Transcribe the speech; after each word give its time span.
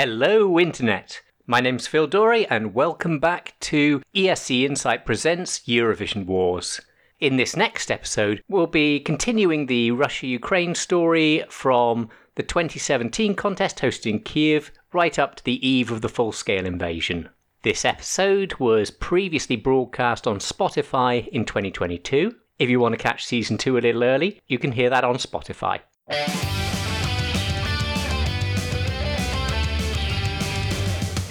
Hello, 0.00 0.60
Internet. 0.60 1.22
My 1.44 1.60
name's 1.60 1.88
Phil 1.88 2.06
Dore, 2.06 2.46
and 2.48 2.72
welcome 2.72 3.18
back 3.18 3.56
to 3.58 4.00
ESC 4.14 4.62
Insight 4.62 5.04
Presents 5.04 5.58
Eurovision 5.66 6.24
Wars. 6.24 6.80
In 7.18 7.36
this 7.36 7.56
next 7.56 7.90
episode, 7.90 8.44
we'll 8.46 8.68
be 8.68 9.00
continuing 9.00 9.66
the 9.66 9.90
Russia 9.90 10.28
Ukraine 10.28 10.76
story 10.76 11.42
from 11.50 12.10
the 12.36 12.44
2017 12.44 13.34
contest 13.34 13.78
hosted 13.78 14.08
in 14.08 14.20
Kiev 14.20 14.70
right 14.92 15.18
up 15.18 15.34
to 15.34 15.42
the 15.44 15.68
eve 15.68 15.90
of 15.90 16.00
the 16.00 16.08
full 16.08 16.30
scale 16.30 16.64
invasion. 16.64 17.30
This 17.62 17.84
episode 17.84 18.54
was 18.60 18.92
previously 18.92 19.56
broadcast 19.56 20.28
on 20.28 20.38
Spotify 20.38 21.26
in 21.26 21.44
2022. 21.44 22.36
If 22.60 22.70
you 22.70 22.78
want 22.78 22.92
to 22.92 23.02
catch 23.02 23.26
season 23.26 23.58
2 23.58 23.76
a 23.76 23.80
little 23.80 24.04
early, 24.04 24.40
you 24.46 24.60
can 24.60 24.70
hear 24.70 24.90
that 24.90 25.02
on 25.02 25.16
Spotify. 25.16 25.80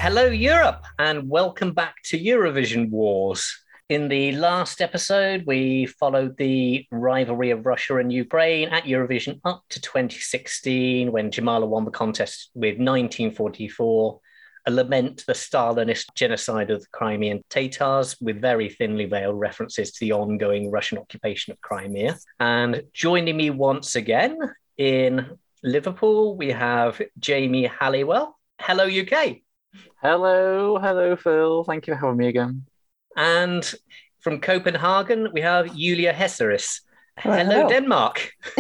Hello, 0.10 0.28
Europe, 0.28 0.86
and 1.00 1.28
welcome 1.28 1.74
back 1.74 1.96
to 2.06 2.18
Eurovision 2.18 2.90
Wars. 2.90 3.54
In 3.90 4.08
the 4.08 4.32
last 4.32 4.82
episode, 4.82 5.44
we 5.46 5.86
followed 5.86 6.38
the 6.38 6.86
rivalry 6.92 7.52
of 7.52 7.66
Russia 7.66 7.98
and 7.98 8.10
Ukraine 8.10 8.70
at 8.70 8.86
Eurovision 8.86 9.42
up 9.44 9.66
to 9.68 9.82
2016 9.82 11.12
when 11.12 11.30
Jamala 11.30 11.68
won 11.68 11.84
the 11.84 11.92
contest 11.92 12.52
with 12.54 12.78
1944, 12.78 14.22
a 14.68 14.72
lament 14.72 15.26
the 15.28 15.34
Stalinist 15.34 16.06
genocide 16.16 16.72
of 16.72 16.80
the 16.80 16.88
Crimean 16.94 17.44
Tatars 17.50 18.16
with 18.22 18.40
very 18.40 18.70
thinly 18.70 19.08
veiled 19.08 19.38
references 19.38 19.92
to 19.92 20.00
the 20.00 20.14
ongoing 20.14 20.72
Russian 20.72 21.00
occupation 21.00 21.52
of 21.52 21.60
Crimea. 21.60 22.16
And 22.40 22.82
joining 22.94 23.36
me 23.36 23.50
once 23.50 23.98
again 23.98 24.38
in 24.78 25.38
Liverpool, 25.64 26.38
we 26.38 26.52
have 26.52 27.02
Jamie 27.20 27.66
Halliwell. 27.66 28.40
Hello, 28.62 28.86
UK. 28.86 29.40
Hello, 30.02 30.78
hello, 30.78 31.16
Phil. 31.16 31.64
Thank 31.64 31.88
you 31.88 31.94
for 31.94 32.00
having 32.00 32.18
me 32.18 32.28
again. 32.28 32.66
And 33.16 33.74
from 34.20 34.40
Copenhagen, 34.40 35.30
we 35.34 35.42
have 35.42 35.76
Julia 35.76 36.14
Hasseris. 36.14 36.82
Hello. 37.18 37.36
Hello, 37.36 37.68
Denmark. 37.68 38.32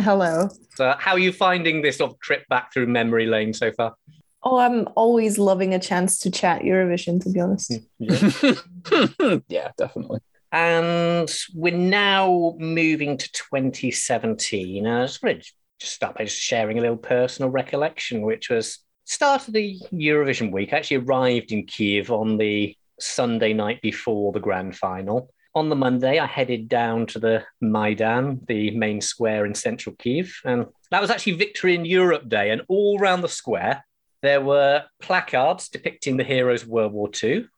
Hello. 0.00 0.48
So, 0.74 0.94
how 0.98 1.12
are 1.12 1.18
you 1.18 1.32
finding 1.32 1.82
this 1.82 1.98
sort 1.98 2.12
of 2.12 2.18
trip 2.20 2.44
back 2.48 2.72
through 2.72 2.88
memory 2.88 3.26
lane 3.26 3.52
so 3.52 3.70
far? 3.70 3.94
Oh, 4.42 4.58
I'm 4.58 4.88
always 4.96 5.38
loving 5.38 5.74
a 5.74 5.78
chance 5.78 6.18
to 6.20 6.30
chat 6.30 6.62
Eurovision, 6.62 7.22
to 7.22 7.30
be 7.30 7.40
honest. 7.40 7.72
Mm, 8.00 9.42
yeah, 9.48 9.70
definitely. 9.76 10.20
And 10.50 11.30
we're 11.54 11.76
now 11.76 12.56
moving 12.58 13.16
to 13.16 13.32
2017. 13.32 14.86
I 14.86 15.04
just 15.04 15.22
wanted 15.22 15.42
to 15.42 15.52
just 15.78 15.92
start 15.92 16.16
by 16.16 16.24
just 16.24 16.40
sharing 16.40 16.78
a 16.78 16.80
little 16.80 16.96
personal 16.96 17.50
recollection, 17.50 18.22
which 18.22 18.50
was 18.50 18.78
start 19.10 19.48
of 19.48 19.54
the 19.54 19.76
Eurovision 19.92 20.52
week. 20.52 20.72
I 20.72 20.76
actually 20.76 20.98
arrived 20.98 21.50
in 21.50 21.66
Kiev 21.66 22.12
on 22.12 22.36
the 22.36 22.76
Sunday 23.00 23.52
night 23.52 23.82
before 23.82 24.30
the 24.30 24.38
grand 24.38 24.76
final. 24.76 25.32
On 25.56 25.68
the 25.68 25.74
Monday, 25.74 26.20
I 26.20 26.26
headed 26.26 26.68
down 26.68 27.06
to 27.06 27.18
the 27.18 27.44
Maidan, 27.60 28.40
the 28.46 28.70
main 28.70 29.00
square 29.00 29.46
in 29.46 29.54
central 29.54 29.96
Kiev. 29.96 30.32
And 30.44 30.66
that 30.92 31.00
was 31.00 31.10
actually 31.10 31.32
Victory 31.32 31.74
in 31.74 31.84
Europe 31.84 32.28
Day. 32.28 32.50
And 32.50 32.62
all 32.68 33.00
around 33.00 33.22
the 33.22 33.28
square, 33.28 33.84
there 34.22 34.40
were 34.40 34.84
placards 35.02 35.68
depicting 35.68 36.16
the 36.16 36.24
heroes 36.24 36.62
of 36.62 36.68
World 36.68 36.92
War 36.92 37.10
II. 37.20 37.48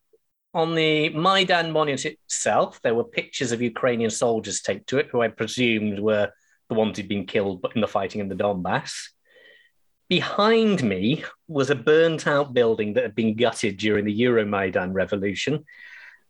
On 0.55 0.75
the 0.75 1.11
Maidan 1.11 1.71
monument 1.71 2.07
itself, 2.07 2.81
there 2.81 2.95
were 2.95 3.05
pictures 3.05 3.53
of 3.53 3.61
Ukrainian 3.61 4.11
soldiers 4.11 4.63
taped 4.63 4.89
to 4.89 4.99
it, 4.99 5.09
who 5.13 5.21
I 5.21 5.29
presumed 5.29 5.99
were 5.99 6.31
the 6.71 6.75
ones 6.75 6.97
who'd 6.97 7.09
been 7.09 7.27
killed 7.27 7.67
in 7.75 7.83
the 7.83 7.89
fighting 7.89 8.23
in 8.23 8.29
the 8.29 8.35
Donbass. 8.35 9.11
Behind 10.13 10.83
me 10.83 11.25
was 11.49 11.71
a 11.71 11.75
burnt 11.75 12.27
out 12.27 12.53
building 12.53 12.93
that 12.93 13.03
had 13.03 13.15
been 13.15 13.35
gutted 13.35 13.79
during 13.79 14.05
the 14.05 14.21
Euromaidan 14.21 14.93
revolution, 14.93 15.65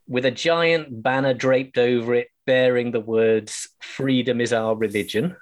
with 0.07 0.25
a 0.25 0.31
giant 0.31 1.03
banner 1.03 1.35
draped 1.35 1.79
over 1.79 2.15
it 2.15 2.29
bearing 2.47 2.93
the 2.93 3.01
words, 3.01 3.69
Freedom 3.81 4.41
is 4.41 4.53
our 4.53 4.77
religion. 4.77 5.37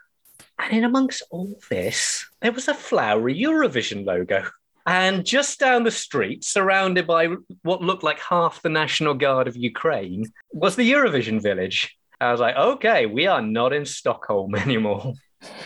And 0.59 0.73
in 0.75 0.85
amongst 0.85 1.23
all 1.31 1.55
this, 1.69 2.27
there 2.41 2.51
was 2.51 2.67
a 2.67 2.73
flowery 2.73 3.39
Eurovision 3.39 4.07
logo. 4.07 4.47
And 4.87 5.27
just 5.27 5.61
down 5.61 5.85
the 5.85 5.91
street, 5.91 6.43
surrounded 6.43 7.07
by 7.07 7.29
what 7.61 7.83
looked 7.83 8.05
like 8.05 8.21
half 8.21 8.63
the 8.63 8.71
National 8.71 9.13
Guard 9.13 9.49
of 9.49 9.57
Ukraine, 9.59 10.33
was 10.51 10.77
the 10.77 10.91
Eurovision 10.91 11.43
village. 11.43 11.95
I 12.23 12.33
was 12.33 12.41
like, 12.41 12.57
okay, 12.57 13.05
we 13.05 13.27
are 13.27 13.43
not 13.43 13.75
in 13.75 13.85
Stockholm 13.85 14.55
anymore. 14.67 15.13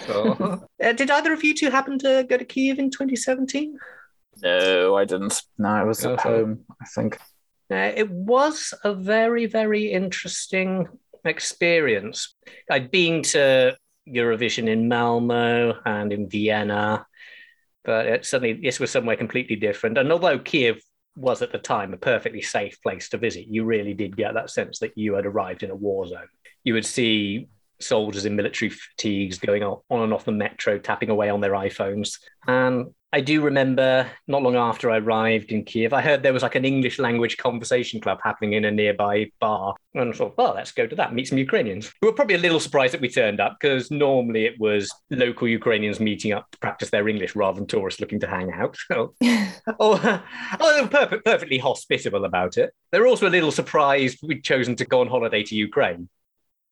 So, 0.06 0.66
uh, 0.82 0.92
did 0.92 1.10
either 1.10 1.32
of 1.32 1.42
you 1.42 1.54
two 1.54 1.70
happen 1.70 1.98
to 2.00 2.26
go 2.28 2.36
to 2.36 2.44
Kiev 2.44 2.78
in 2.78 2.90
2017? 2.90 3.78
No, 4.42 4.96
I 4.96 5.04
didn't. 5.04 5.42
No, 5.58 5.68
I 5.68 5.84
was 5.84 6.04
at 6.04 6.20
home, 6.20 6.64
I 6.80 6.86
think. 6.86 7.18
Uh, 7.70 7.92
it 7.96 8.10
was 8.10 8.74
a 8.84 8.94
very, 8.94 9.46
very 9.46 9.90
interesting 9.90 10.86
experience. 11.24 12.34
I'd 12.70 12.90
been 12.90 13.22
to 13.22 13.76
Eurovision 14.08 14.68
in 14.68 14.88
Malmo 14.88 15.78
and 15.84 16.12
in 16.12 16.28
Vienna, 16.28 17.06
but 17.84 18.06
it, 18.06 18.26
suddenly 18.26 18.54
this 18.54 18.80
was 18.80 18.90
somewhere 18.90 19.16
completely 19.16 19.56
different. 19.56 19.98
And 19.98 20.12
although 20.12 20.38
Kiev 20.38 20.82
was 21.16 21.42
at 21.42 21.52
the 21.52 21.58
time 21.58 21.94
a 21.94 21.96
perfectly 21.96 22.42
safe 22.42 22.80
place 22.82 23.08
to 23.10 23.18
visit, 23.18 23.46
you 23.48 23.64
really 23.64 23.94
did 23.94 24.16
get 24.16 24.34
that 24.34 24.50
sense 24.50 24.80
that 24.80 24.98
you 24.98 25.14
had 25.14 25.26
arrived 25.26 25.62
in 25.62 25.70
a 25.70 25.76
war 25.76 26.06
zone. 26.06 26.28
You 26.64 26.74
would 26.74 26.86
see 26.86 27.48
soldiers 27.80 28.26
in 28.26 28.36
military 28.36 28.70
fatigues 28.70 29.38
going 29.38 29.62
on 29.62 29.80
and 29.90 30.12
off 30.12 30.24
the 30.24 30.32
metro, 30.32 30.78
tapping 30.78 31.10
away 31.10 31.30
on 31.30 31.40
their 31.40 31.52
iPhones. 31.52 32.18
And 32.46 32.94
I 33.14 33.20
do 33.20 33.42
remember 33.42 34.10
not 34.26 34.42
long 34.42 34.56
after 34.56 34.90
I 34.90 34.98
arrived 34.98 35.52
in 35.52 35.64
Kiev, 35.64 35.92
I 35.92 36.02
heard 36.02 36.24
there 36.24 36.32
was 36.32 36.42
like 36.42 36.56
an 36.56 36.64
English 36.64 36.98
language 36.98 37.36
conversation 37.36 38.00
club 38.00 38.18
happening 38.24 38.54
in 38.54 38.64
a 38.64 38.72
nearby 38.72 39.30
bar. 39.38 39.76
And 39.94 40.12
I 40.12 40.16
thought, 40.16 40.36
well, 40.36 40.54
let's 40.56 40.72
go 40.72 40.88
to 40.88 40.96
that, 40.96 41.14
meet 41.14 41.28
some 41.28 41.38
Ukrainians. 41.38 41.92
We 42.02 42.08
were 42.08 42.14
probably 42.14 42.34
a 42.34 42.40
little 42.40 42.58
surprised 42.58 42.92
that 42.92 43.00
we 43.00 43.08
turned 43.08 43.38
up 43.38 43.58
because 43.60 43.88
normally 43.92 44.46
it 44.46 44.58
was 44.58 44.92
local 45.10 45.46
Ukrainians 45.46 46.00
meeting 46.00 46.32
up 46.32 46.50
to 46.50 46.58
practice 46.58 46.90
their 46.90 47.06
English 47.06 47.36
rather 47.36 47.60
than 47.60 47.68
tourists 47.68 48.00
looking 48.00 48.18
to 48.18 48.26
hang 48.26 48.50
out. 48.50 48.76
oh, 48.90 49.12
oh, 49.78 50.20
they 50.58 50.82
were 50.82 50.88
perfect, 50.88 51.24
perfectly 51.24 51.58
hospitable 51.58 52.24
about 52.24 52.58
it. 52.58 52.72
They 52.90 52.98
were 52.98 53.06
also 53.06 53.28
a 53.28 53.30
little 53.30 53.52
surprised 53.52 54.18
we'd 54.24 54.42
chosen 54.42 54.74
to 54.74 54.84
go 54.84 55.02
on 55.02 55.06
holiday 55.06 55.44
to 55.44 55.54
Ukraine. 55.54 56.08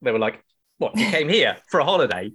They 0.00 0.10
were 0.10 0.18
like, 0.18 0.42
what, 0.82 0.96
you 0.96 1.06
came 1.06 1.28
here 1.28 1.56
for 1.68 1.80
a 1.80 1.84
holiday? 1.84 2.32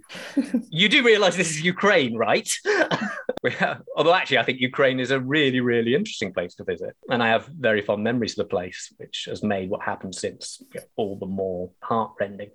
you 0.70 0.88
do 0.88 1.04
realize 1.04 1.36
this 1.36 1.50
is 1.50 1.62
Ukraine, 1.62 2.16
right? 2.16 2.50
Although, 3.96 4.14
actually, 4.14 4.38
I 4.38 4.42
think 4.42 4.60
Ukraine 4.60 5.00
is 5.00 5.10
a 5.10 5.20
really, 5.20 5.60
really 5.60 5.94
interesting 5.94 6.32
place 6.32 6.54
to 6.56 6.64
visit. 6.64 6.96
And 7.10 7.22
I 7.22 7.28
have 7.28 7.46
very 7.46 7.82
fond 7.82 8.02
memories 8.02 8.32
of 8.32 8.46
the 8.46 8.50
place, 8.50 8.92
which 8.96 9.26
has 9.28 9.42
made 9.42 9.68
what 9.68 9.82
happened 9.82 10.14
since 10.14 10.62
all 10.96 11.16
the 11.16 11.26
more 11.26 11.70
heartrending. 11.82 12.50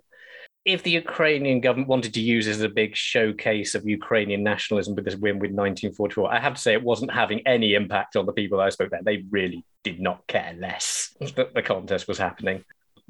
If 0.64 0.82
the 0.82 0.90
Ukrainian 0.90 1.60
government 1.60 1.88
wanted 1.88 2.14
to 2.14 2.20
use 2.20 2.46
this 2.46 2.56
as 2.56 2.62
a 2.62 2.70
big 2.70 2.96
showcase 2.96 3.74
of 3.74 3.86
Ukrainian 3.86 4.42
nationalism 4.42 4.94
with 4.94 5.04
this 5.04 5.14
win 5.14 5.34
with 5.34 5.50
1944, 5.50 6.32
I 6.32 6.40
have 6.40 6.54
to 6.54 6.60
say 6.60 6.72
it 6.72 6.82
wasn't 6.82 7.12
having 7.12 7.46
any 7.46 7.74
impact 7.74 8.16
on 8.16 8.26
the 8.26 8.32
people 8.32 8.60
I 8.60 8.70
spoke 8.70 8.90
to. 8.90 8.98
They 9.02 9.24
really 9.30 9.62
did 9.82 10.00
not 10.00 10.26
care 10.26 10.54
less 10.58 11.14
that 11.36 11.54
the 11.54 11.62
contest 11.62 12.08
was 12.08 12.18
happening. 12.18 12.64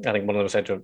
I 0.04 0.10
think 0.10 0.26
one 0.26 0.34
of 0.34 0.40
them 0.40 0.48
said 0.48 0.66
to 0.66 0.82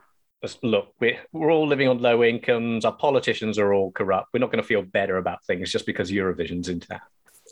look, 0.62 0.94
we're, 1.00 1.18
we're 1.32 1.52
all 1.52 1.66
living 1.66 1.88
on 1.88 1.98
low 1.98 2.24
incomes. 2.24 2.84
Our 2.84 2.92
politicians 2.92 3.58
are 3.58 3.72
all 3.72 3.92
corrupt. 3.92 4.28
We're 4.32 4.40
not 4.40 4.50
going 4.50 4.62
to 4.62 4.66
feel 4.66 4.82
better 4.82 5.16
about 5.16 5.44
things 5.44 5.70
just 5.70 5.86
because 5.86 6.10
Eurovision's 6.10 6.68
in 6.68 6.80
town. 6.80 7.00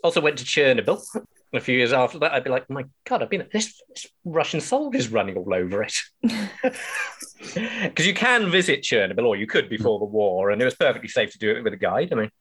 Also 0.03 0.21
went 0.21 0.37
to 0.37 0.45
Chernobyl. 0.45 1.03
A 1.53 1.59
few 1.59 1.75
years 1.75 1.93
after 1.93 2.19
that, 2.19 2.31
I'd 2.31 2.43
be 2.43 2.49
like, 2.49 2.69
my 2.69 2.85
God, 3.07 3.23
I've 3.23 3.29
been 3.29 3.47
this, 3.51 3.81
this 3.89 4.07
Russian 4.23 4.61
soldiers 4.61 5.09
running 5.09 5.35
all 5.35 5.53
over 5.53 5.83
it. 5.83 5.93
Because 7.55 8.05
you 8.05 8.13
can 8.13 8.51
visit 8.51 8.83
Chernobyl, 8.83 9.25
or 9.25 9.37
you 9.37 9.47
could 9.47 9.69
before 9.69 9.97
the 9.97 10.05
war, 10.05 10.49
and 10.49 10.61
it 10.61 10.65
was 10.65 10.75
perfectly 10.75 11.07
safe 11.07 11.31
to 11.31 11.39
do 11.39 11.51
it 11.51 11.63
with 11.63 11.73
a 11.73 11.77
guide. 11.77 12.11
I 12.11 12.15
mean, 12.15 12.31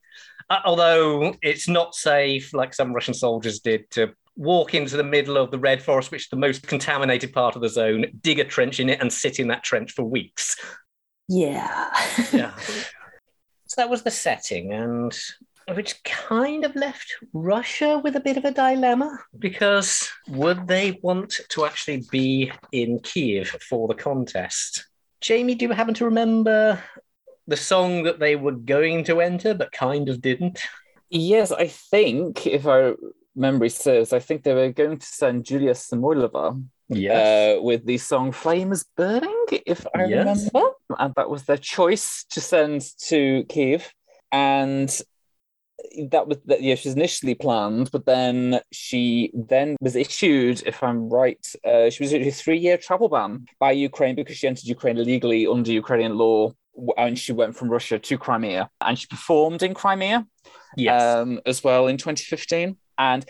uh, 0.50 0.58
although 0.64 1.36
it's 1.40 1.68
not 1.68 1.94
safe, 1.94 2.52
like 2.52 2.74
some 2.74 2.92
Russian 2.92 3.14
soldiers 3.14 3.60
did, 3.60 3.88
to 3.92 4.12
walk 4.38 4.72
into 4.72 4.96
the 4.96 5.04
middle 5.04 5.36
of 5.36 5.50
the 5.50 5.58
Red 5.58 5.82
Forest, 5.82 6.10
which 6.10 6.22
is 6.22 6.28
the 6.28 6.36
most 6.36 6.66
contaminated 6.66 7.32
part 7.32 7.56
of 7.56 7.60
the 7.60 7.68
zone, 7.68 8.06
dig 8.22 8.38
a 8.38 8.44
trench 8.44 8.80
in 8.80 8.88
it, 8.88 9.00
and 9.00 9.12
sit 9.12 9.38
in 9.38 9.48
that 9.48 9.64
trench 9.64 9.92
for 9.92 10.04
weeks. 10.04 10.56
yeah. 11.28 11.90
Yeah. 12.32 12.54
so 13.66 13.74
that 13.76 13.90
was 13.90 14.02
the 14.02 14.10
setting, 14.10 14.72
and 14.72 15.12
which 15.74 16.02
kind 16.04 16.64
of 16.64 16.74
left 16.74 17.16
Russia 17.32 18.00
with 18.02 18.16
a 18.16 18.20
bit 18.20 18.36
of 18.38 18.44
a 18.44 18.50
dilemma 18.50 19.18
because 19.38 20.08
would 20.28 20.66
they 20.66 20.98
want 21.02 21.40
to 21.50 21.66
actually 21.66 22.04
be 22.10 22.50
in 22.72 22.98
Kiev 23.00 23.48
for 23.68 23.86
the 23.86 23.94
contest? 23.94 24.86
Jamie, 25.20 25.54
do 25.54 25.66
you 25.66 25.72
happen 25.72 25.94
to 25.94 26.06
remember 26.06 26.82
the 27.46 27.56
song 27.56 28.04
that 28.04 28.18
they 28.18 28.36
were 28.36 28.52
going 28.52 29.04
to 29.04 29.20
enter 29.20 29.52
but 29.52 29.72
kind 29.72 30.08
of 30.08 30.22
didn't? 30.22 30.62
Yes, 31.10 31.50
I 31.52 31.66
think, 31.66 32.46
if 32.46 32.66
our 32.66 32.94
memory 33.38 33.70
serves, 33.70 34.12
I 34.12 34.18
think 34.18 34.42
they 34.42 34.54
were 34.54 34.72
going 34.72 34.98
to 34.98 35.06
send 35.06 35.44
Julia 35.44 35.72
Samoylova 35.72 36.62
uh, 36.90 37.62
with 37.62 37.84
the 37.86 37.98
song 37.98 38.32
Flame 38.32 38.72
is 38.72 38.84
Burning, 38.96 39.44
if 39.66 39.86
I 39.94 40.04
Yes. 40.04 40.50
remember. 40.52 40.70
And 40.98 41.14
that 41.16 41.30
was 41.30 41.44
their 41.44 41.58
choice 41.58 42.24
to 42.30 42.40
send 42.40 42.82
to 43.08 43.44
Kiev. 43.48 43.92
And 44.32 44.90
that 46.10 46.26
was 46.26 46.38
that 46.46 46.60
yeah 46.60 46.74
she 46.74 46.88
was 46.88 46.96
initially 46.96 47.36
planned 47.36 47.88
but 47.92 48.04
then 48.04 48.60
she 48.72 49.30
then 49.32 49.76
was 49.80 49.94
issued 49.94 50.60
if 50.66 50.82
i'm 50.82 51.08
right 51.08 51.52
uh, 51.64 51.88
she 51.88 52.02
was 52.02 52.12
issued 52.12 52.26
a 52.26 52.30
three-year 52.32 52.76
travel 52.76 53.08
ban 53.08 53.46
by 53.60 53.70
ukraine 53.70 54.16
because 54.16 54.36
she 54.36 54.48
entered 54.48 54.64
ukraine 54.64 54.98
illegally 54.98 55.46
under 55.46 55.70
ukrainian 55.70 56.18
law 56.18 56.52
and 56.96 57.16
she 57.18 57.32
went 57.32 57.56
from 57.56 57.68
russia 57.68 57.96
to 57.98 58.18
crimea 58.18 58.68
and 58.80 58.98
she 58.98 59.06
performed 59.06 59.62
in 59.62 59.72
crimea 59.72 60.26
yes. 60.76 61.00
um, 61.00 61.40
as 61.46 61.62
well 61.62 61.86
in 61.86 61.96
2015 61.96 62.76
and 62.98 63.24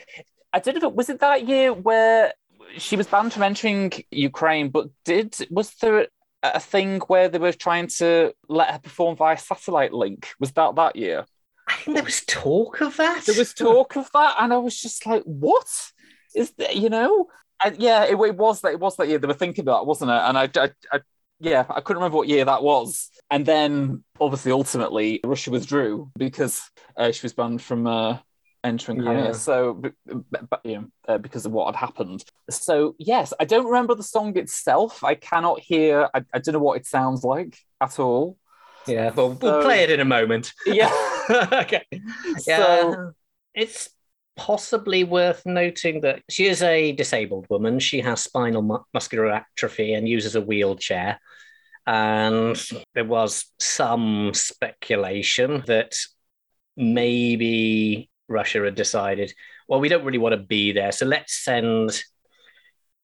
i 0.52 0.58
don't 0.58 0.74
know 0.74 0.78
if 0.78 0.92
it 0.92 0.96
was 0.96 1.08
it 1.08 1.20
that 1.20 1.46
year 1.46 1.72
where 1.72 2.32
she 2.76 2.96
was 2.96 3.06
banned 3.06 3.32
from 3.32 3.42
entering 3.42 3.92
ukraine 4.10 4.68
but 4.68 4.88
did 5.04 5.34
was 5.50 5.74
there 5.80 6.08
a 6.42 6.60
thing 6.60 7.00
where 7.08 7.28
they 7.28 7.38
were 7.38 7.52
trying 7.52 7.88
to 7.88 8.32
let 8.48 8.70
her 8.70 8.78
perform 8.78 9.16
via 9.16 9.36
satellite 9.36 9.92
link 9.92 10.28
was 10.38 10.52
that 10.52 10.74
that 10.76 10.96
year 10.96 11.24
I 11.68 11.74
think 11.74 11.96
there 11.96 12.04
was 12.04 12.24
talk 12.24 12.80
of 12.80 12.96
that. 12.96 13.24
There 13.26 13.36
was 13.36 13.52
talk 13.52 13.96
of 13.96 14.10
that, 14.14 14.36
and 14.38 14.54
I 14.54 14.56
was 14.56 14.80
just 14.80 15.04
like, 15.04 15.22
"What 15.24 15.66
is 16.34 16.50
that?" 16.52 16.76
You 16.76 16.88
know? 16.88 17.26
And 17.62 17.76
yeah, 17.76 18.04
it, 18.04 18.12
it 18.12 18.36
was 18.36 18.62
that. 18.62 18.72
It 18.72 18.80
was 18.80 18.96
that 18.96 19.08
year 19.08 19.18
they 19.18 19.26
were 19.26 19.34
thinking 19.34 19.62
about, 19.62 19.86
wasn't 19.86 20.10
it? 20.10 20.14
And 20.14 20.38
I, 20.38 20.48
I, 20.56 20.70
I, 20.92 21.00
yeah, 21.40 21.66
I 21.68 21.80
couldn't 21.80 22.00
remember 22.00 22.16
what 22.16 22.28
year 22.28 22.44
that 22.44 22.62
was. 22.62 23.10
And 23.30 23.44
then, 23.44 24.04
obviously, 24.20 24.52
ultimately, 24.52 25.20
Russia 25.24 25.50
withdrew 25.50 26.10
because 26.16 26.62
uh, 26.96 27.12
she 27.12 27.24
was 27.24 27.34
banned 27.34 27.60
from 27.60 27.86
uh, 27.86 28.18
entering 28.64 29.02
Crimea. 29.02 29.26
Yeah. 29.26 29.32
So, 29.32 29.74
but, 29.74 29.92
but, 30.50 30.60
you 30.64 30.76
know, 30.76 30.86
uh, 31.06 31.18
because 31.18 31.46
of 31.46 31.52
what 31.52 31.74
had 31.74 31.78
happened. 31.78 32.24
So, 32.50 32.94
yes, 32.98 33.32
I 33.38 33.44
don't 33.44 33.66
remember 33.66 33.94
the 33.94 34.02
song 34.02 34.36
itself. 34.36 35.04
I 35.04 35.14
cannot 35.14 35.60
hear. 35.60 36.08
I, 36.14 36.24
I 36.32 36.38
don't 36.38 36.54
know 36.54 36.60
what 36.60 36.78
it 36.78 36.86
sounds 36.86 37.24
like 37.24 37.58
at 37.80 37.98
all. 37.98 38.36
Yeah, 38.86 39.10
well, 39.10 39.30
we'll 39.32 39.62
play 39.62 39.82
it 39.82 39.90
in 39.90 40.00
a 40.00 40.04
moment. 40.04 40.52
Yeah. 40.66 40.90
okay. 41.52 41.84
Yeah. 42.46 42.56
So, 42.56 43.12
it's 43.54 43.90
possibly 44.36 45.02
worth 45.04 45.44
noting 45.44 46.00
that 46.02 46.22
she 46.30 46.46
is 46.46 46.62
a 46.62 46.92
disabled 46.92 47.46
woman. 47.50 47.80
She 47.80 48.00
has 48.00 48.22
spinal 48.22 48.62
mu- 48.62 48.78
muscular 48.94 49.30
atrophy 49.32 49.94
and 49.94 50.08
uses 50.08 50.36
a 50.36 50.40
wheelchair. 50.40 51.20
And 51.86 52.56
there 52.94 53.04
was 53.04 53.46
some 53.58 54.32
speculation 54.34 55.64
that 55.66 55.94
maybe 56.76 58.07
Russia 58.28 58.64
had 58.64 58.74
decided, 58.74 59.32
well, 59.66 59.80
we 59.80 59.88
don't 59.88 60.04
really 60.04 60.18
want 60.18 60.34
to 60.34 60.40
be 60.40 60.72
there. 60.72 60.92
So 60.92 61.06
let's 61.06 61.34
send 61.34 62.02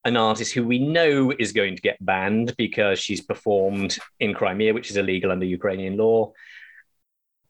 an 0.04 0.16
artist 0.16 0.52
who 0.52 0.64
we 0.66 0.78
know 0.78 1.32
is 1.38 1.52
going 1.52 1.76
to 1.76 1.82
get 1.82 2.04
banned 2.04 2.54
because 2.56 2.98
she's 2.98 3.22
performed 3.22 3.98
in 4.20 4.34
Crimea, 4.34 4.74
which 4.74 4.90
is 4.90 4.96
illegal 4.96 5.32
under 5.32 5.46
Ukrainian 5.46 5.96
law. 5.96 6.32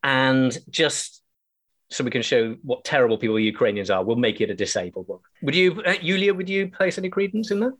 And 0.02 0.56
just 0.70 1.22
so 1.90 2.04
we 2.04 2.10
can 2.10 2.22
show 2.22 2.56
what 2.62 2.84
terrible 2.84 3.18
people 3.18 3.38
Ukrainians 3.38 3.90
are, 3.90 4.04
we'll 4.04 4.16
make 4.16 4.40
it 4.40 4.50
a 4.50 4.54
disabled 4.54 5.08
one. 5.08 5.20
Would 5.42 5.54
you, 5.54 5.82
uh, 5.82 5.94
Julia, 5.96 6.32
would 6.32 6.48
you 6.48 6.68
place 6.68 6.98
any 6.98 7.08
credence 7.08 7.50
in 7.50 7.60
that? 7.60 7.72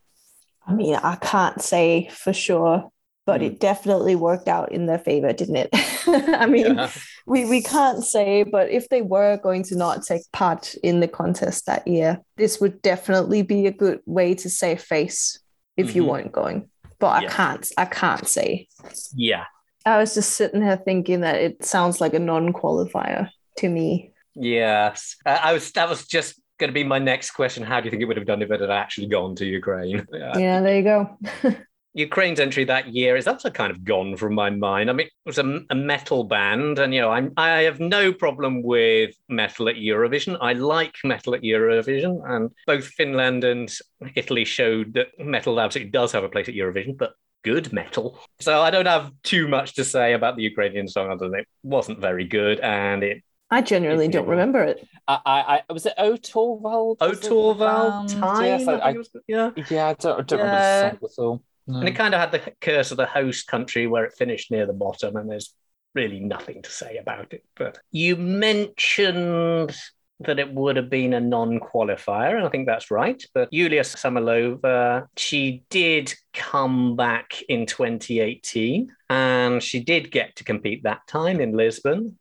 I 0.67 0.73
mean, 0.73 0.97
I 0.97 1.17
can't 1.17 1.61
say 1.61 2.09
for 2.11 2.33
sure 2.33 2.91
but 3.27 3.43
it 3.43 3.59
definitely 3.59 4.15
worked 4.15 4.49
out 4.49 4.71
in 4.73 4.87
their 4.87 4.99
favor, 4.99 5.33
didn't 5.33 5.57
it? 5.57 5.69
I 6.07 6.47
mean, 6.47 6.77
yeah. 6.77 6.91
we, 7.27 7.45
we 7.47 7.63
can't 7.63 8.05
say, 8.05 8.43
but 8.43 8.71
if 8.71 8.89
they 8.91 9.01
were 9.03 9.39
going 9.39 9.63
to 9.65 9.77
not 9.77 10.05
take 10.05 10.31
part 10.33 10.75
in 10.83 11.01
the 11.01 11.09
contest 11.09 11.67
that 11.67 11.87
year, 11.89 12.21
this 12.37 12.61
would 12.61 12.83
definitely 12.83 13.43
be 13.43 13.67
a 13.67 13.73
good 13.73 14.01
way 14.05 14.35
to 14.35 14.51
save 14.51 14.83
face 14.83 15.39
if 15.77 15.89
mm-hmm. 15.89 15.97
you 15.97 16.05
weren't 16.05 16.33
going. 16.33 16.69
But 16.99 17.23
yeah. 17.23 17.29
I 17.29 17.33
can't, 17.33 17.69
I 17.79 17.85
can't 17.87 18.29
say. 18.29 18.69
Yeah. 19.15 19.45
I 19.87 19.99
was 19.99 20.15
just 20.15 20.33
sitting 20.33 20.63
here 20.63 20.77
thinking 20.77 21.21
that 21.21 21.37
it 21.37 21.65
sounds 21.65 22.01
like 22.01 22.15
a 22.15 22.19
non-qualifier 22.19 23.31
to 23.59 23.69
me. 23.69 24.13
Yes, 24.35 25.17
uh, 25.25 25.39
I 25.41 25.53
was. 25.53 25.71
That 25.73 25.89
was 25.89 26.07
just 26.07 26.41
going 26.59 26.69
to 26.69 26.75
be 26.75 26.85
my 26.85 26.99
next 26.99 27.33
question. 27.33 27.63
How 27.63 27.81
do 27.81 27.85
you 27.85 27.91
think 27.91 28.03
it 28.03 28.07
would 28.07 28.17
have 28.17 28.27
done 28.27 28.43
if 28.43 28.51
it 28.51 28.61
had 28.61 28.71
actually 28.71 29.07
gone 29.07 29.37
to 29.37 29.47
Ukraine? 29.47 30.07
Yeah, 30.13 30.39
yeah 30.39 30.61
there 30.61 30.77
you 30.77 30.83
go. 30.83 31.19
Ukraine's 31.95 32.41
entry 32.41 32.65
that 32.65 32.93
year 32.93 33.17
is 33.17 33.29
also 33.29 33.51
kind 33.51 33.71
of 33.71 33.85
gone 33.85 34.17
from 34.17 34.35
my 34.35 34.51
mind. 34.51 34.91
I 34.91 34.93
mean, 34.93 35.07
it 35.07 35.13
was 35.25 35.39
a, 35.39 35.61
a, 35.71 35.75
metal 35.77 36.25
band, 36.25 36.81
and 36.81 36.93
you 36.93 37.01
know, 37.01 37.11
I'm 37.11 37.33
I 37.37 37.63
have 37.63 37.79
no 37.79 38.13
problem 38.13 38.63
with 38.63 39.15
metal 39.29 39.69
at 39.69 39.77
Eurovision. 39.77 40.37
I 40.41 40.55
like 40.55 40.97
metal 41.05 41.37
at 41.37 41.43
Eurovision, 41.43 42.21
and 42.29 42.51
both 42.67 42.85
Finland 42.85 43.45
and 43.45 43.73
Italy 44.17 44.45
showed 44.45 44.95
that 44.95 45.09
metal 45.19 45.61
absolutely 45.61 45.93
does 45.93 46.11
have 46.13 46.25
a 46.25 46.29
place 46.29 46.49
at 46.49 46.55
Eurovision, 46.55 46.99
but 46.99 47.15
good 47.45 47.73
metal. 47.73 48.19
So 48.41 48.61
I 48.61 48.71
don't 48.71 48.87
have 48.87 49.13
too 49.23 49.47
much 49.47 49.75
to 49.75 49.85
say 49.85 50.15
about 50.15 50.37
the 50.37 50.43
Ukrainian 50.43 50.89
song 50.89 51.11
other 51.11 51.29
than 51.29 51.41
it 51.41 51.49
wasn't 51.63 52.01
very 52.01 52.25
good, 52.25 52.59
and 52.59 53.05
it 53.05 53.23
I 53.51 53.63
genuinely 53.63 54.09
don't 54.09 54.27
remember 54.27 54.65
it. 54.65 54.85
I, 55.07 55.21
I, 55.25 55.63
I 55.69 55.73
was 55.73 55.87
it 55.87 55.95
O 55.97 56.17
Torvald? 56.17 56.99
O 57.01 57.15
Torvald 57.15 58.09
time. 58.09 58.45
Yes, 58.45 58.67
I, 58.67 58.75
I, 58.79 58.95
yeah, 59.29 59.51
yeah. 59.71 59.87
I 59.89 59.95
don't, 59.95 60.19
I 60.19 60.23
don't 60.23 60.39
yeah. 60.41 60.77
remember 60.81 60.99
the 61.01 61.07
uh, 61.07 61.09
song 61.09 61.09
at 61.13 61.23
all. 61.23 61.43
No. 61.67 61.79
And 61.79 61.89
it 61.89 61.97
kind 61.97 62.15
of 62.15 62.21
had 62.21 62.33
the 62.33 62.53
curse 62.61 62.91
of 62.91 62.97
the 62.97 63.07
host 63.07 63.47
country 63.47 63.87
where 63.87 64.05
it 64.05 64.15
finished 64.17 64.51
near 64.51 64.67
the 64.67 64.73
bottom, 64.73 65.17
and 65.17 65.31
there's 65.31 65.55
really 65.95 66.21
nothing 66.21 66.63
to 66.63 66.71
say 66.71 66.97
about 66.99 67.33
it. 67.33 67.45
But 67.57 67.79
you 67.91 68.17
mentioned 68.17 69.75
that 70.21 70.39
it 70.39 70.53
would 70.53 70.77
have 70.77 70.91
been 70.91 71.15
a 71.15 71.21
non-qualifier, 71.21 72.37
and 72.37 72.47
I 72.47 72.49
think 72.49 72.67
that's 72.67 72.91
right. 72.91 73.23
But 73.35 73.49
Yulia 73.53 73.83
Samoylova, 73.83 75.07
she 75.17 75.65
did 75.71 76.15
come 76.33 76.97
back 76.97 77.43
in 77.49 77.67
2018, 77.67 78.93
and 79.11 79.63
she 79.63 79.81
did 79.81 80.11
get 80.11 80.37
to 80.37 80.45
compete 80.45 80.85
that 80.85 81.07
time 81.09 81.41
in 81.41 81.57
Lisbon, 81.57 82.19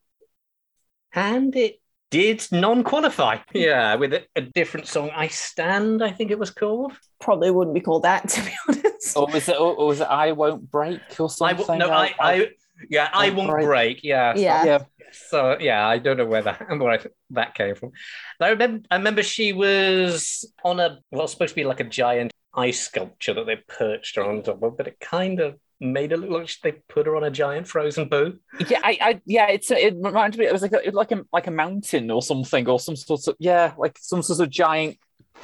and 1.14 1.56
it 1.56 1.80
did 2.10 2.48
non-qualify. 2.52 3.38
Yeah, 3.54 3.96
with 3.96 4.14
a, 4.14 4.24
a, 4.36 4.42
different 4.42 4.88
song, 4.88 5.12
"I 5.16 5.28
Stand," 5.28 6.04
I 6.04 6.12
think 6.12 6.32
it 6.32 6.40
was 6.40 6.52
called. 6.52 6.94
Probably 7.20 7.52
wouldn't 7.52 7.76
be 7.76 7.82
called 7.82 8.04
that, 8.04 8.30
to 8.30 8.42
be 8.42 8.52
honest. 8.68 8.93
Or 9.16 9.28
was 9.28 9.50
it? 9.50 9.60
Or 9.60 9.88
was 9.88 10.00
it 10.00 10.08
"I 10.08 10.32
Won't 10.32 10.70
Break" 10.70 11.02
or 11.20 11.30
something? 11.30 11.70
I, 11.70 11.78
no, 11.78 11.90
I, 11.90 12.14
I, 12.20 12.48
yeah, 12.90 13.10
I 13.14 13.30
won't 13.30 13.50
break. 13.50 13.66
break. 13.66 14.04
Yeah, 14.04 14.34
yeah, 14.36 14.66
yeah. 14.66 14.80
So 15.12 15.58
yeah, 15.60 15.88
I 15.88 15.98
don't 15.98 16.18
know 16.18 16.26
where 16.26 16.42
that 16.44 16.66
where 16.80 17.06
that 17.32 17.56
came 17.56 17.76
from. 17.76 17.92
I 18.40 18.50
remember, 18.50 18.86
I 18.90 18.96
remember 18.98 19.24
she 19.24 19.54
was 19.54 20.46
on 20.64 20.80
a 20.80 21.00
well, 21.12 21.28
supposed 21.28 21.50
to 21.50 21.56
be 21.56 21.66
like 21.66 21.80
a 21.80 21.86
giant 21.86 22.32
ice 22.54 22.82
sculpture 22.82 23.34
that 23.34 23.46
they 23.46 23.58
perched 23.68 24.16
her 24.16 24.24
on 24.24 24.44
top 24.44 24.62
of, 24.62 24.78
but 24.78 24.88
it 24.88 25.00
kind 25.00 25.40
of 25.40 25.56
made 25.80 26.12
it 26.12 26.18
look 26.18 26.30
like 26.30 26.50
they 26.64 26.72
put 26.88 27.06
her 27.06 27.16
on 27.16 27.24
a 27.24 27.32
giant 27.32 27.68
frozen 27.68 28.08
boat. 28.08 28.38
Yeah, 28.70 28.80
I, 28.84 28.98
I 29.02 29.22
yeah, 29.26 29.48
it's 29.50 29.70
it 29.72 29.96
reminded 30.00 30.40
me. 30.40 30.46
It 30.46 30.54
was 30.54 30.62
like 30.62 30.74
a, 30.74 30.92
like 30.92 31.12
a 31.12 31.24
like 31.32 31.48
a 31.48 31.52
mountain 31.52 32.10
or 32.10 32.22
something, 32.22 32.68
or 32.68 32.80
some 32.80 32.96
sort 32.96 33.28
of 33.28 33.36
yeah, 33.40 33.74
like 33.78 33.98
some 34.00 34.22
sort 34.22 34.40
of 34.40 34.50
giant 34.50 34.98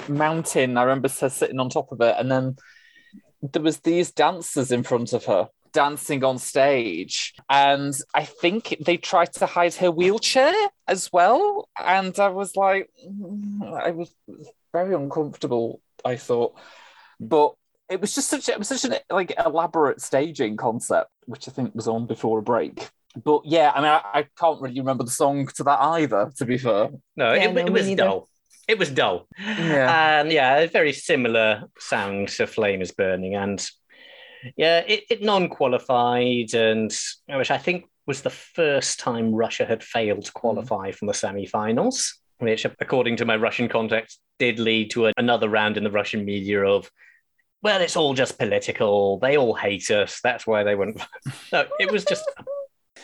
mountain. 0.08 0.78
I 0.78 0.84
remember 0.84 1.10
her 1.10 1.30
sitting 1.30 1.60
on 1.60 1.70
top 1.70 1.92
of 1.92 2.02
it, 2.02 2.16
and 2.18 2.32
then 2.32 2.56
there 3.42 3.62
was 3.62 3.80
these 3.80 4.12
dancers 4.12 4.72
in 4.72 4.84
front 4.84 5.14
of 5.14 5.26
her 5.26 5.50
dancing 5.72 6.24
on 6.24 6.40
stage 6.40 7.36
and 7.48 7.94
i 8.16 8.26
think 8.26 8.76
they 8.84 8.98
tried 8.98 9.32
to 9.32 9.46
hide 9.46 9.74
her 9.76 9.92
wheelchair 9.92 10.54
as 10.88 11.14
well 11.14 11.70
and 11.78 12.18
i 12.20 12.28
was 12.28 12.56
like 12.56 12.90
mm, 13.08 13.80
i 13.80 13.92
was 13.92 14.12
very 14.74 14.96
uncomfortable 14.96 15.80
i 16.04 16.16
thought 16.16 16.56
but 17.20 17.54
it 17.90 18.00
was 18.00 18.14
just 18.14 18.30
such 18.30 18.48
it 18.48 18.58
was 18.58 18.68
such 18.68 18.86
an 18.86 18.96
like 19.10 19.34
elaborate 19.44 20.00
staging 20.00 20.56
concept, 20.56 21.10
which 21.26 21.48
I 21.48 21.52
think 21.52 21.74
was 21.76 21.88
on 21.88 22.06
before 22.06 22.40
a 22.40 22.42
break. 22.42 22.88
But 23.24 23.42
yeah, 23.46 23.72
I 23.74 23.82
mean, 23.82 23.90
I, 23.90 24.02
I 24.14 24.28
can't 24.40 24.62
really 24.62 24.80
remember 24.80 25.04
the 25.04 25.12
song 25.12 25.48
to 25.56 25.64
that 25.64 25.82
either. 25.82 26.32
To 26.38 26.46
be 26.46 26.58
fair, 26.60 26.90
no, 27.16 27.34
yeah, 27.34 27.46
it, 27.46 27.54
no, 27.54 27.66
it 27.66 27.74
was 27.74 27.96
dull. 27.96 28.30
It 28.70 28.80
was 28.80 28.90
dull. 28.90 29.28
Yeah, 29.38 30.22
and 30.22 30.32
yeah, 30.32 30.60
a 30.60 30.68
very 30.68 30.94
similar 30.94 31.64
sound 31.80 32.30
to 32.30 32.48
"Flame 32.48 32.82
Is 32.82 32.92
Burning," 32.92 33.36
and 33.36 33.60
yeah, 34.56 34.80
it, 34.80 35.04
it 35.10 35.22
non-qualified, 35.22 36.54
and 36.54 36.96
which 37.28 37.52
I 37.52 37.58
think 37.58 37.86
was 38.06 38.22
the 38.22 38.30
first 38.30 39.00
time 39.00 39.36
Russia 39.36 39.66
had 39.66 39.84
failed 39.84 40.26
to 40.26 40.32
qualify 40.32 40.92
mm. 40.92 40.96
from 40.96 41.08
the 41.08 41.14
semi-finals 41.14 42.20
which, 42.40 42.66
according 42.66 43.18
to 43.18 43.26
my 43.26 43.36
Russian 43.36 43.70
context, 43.70 44.20
did 44.40 44.60
lead 44.60 44.92
to 44.92 45.08
a, 45.08 45.14
another 45.18 45.50
round 45.50 45.78
in 45.78 45.84
the 45.84 45.92
Russian 45.92 46.26
media 46.26 46.64
of 46.64 46.90
well, 47.62 47.82
it's 47.82 47.98
all 47.98 48.14
just 48.14 48.40
political. 48.40 49.20
They 49.20 49.38
all 49.38 49.54
hate 49.54 49.92
us. 49.92 50.22
That's 50.24 50.48
why 50.48 50.64
they 50.64 50.76
wouldn't. 50.76 51.02
No, 51.52 51.66
it 51.78 51.92
was 51.92 52.06
just, 52.06 52.24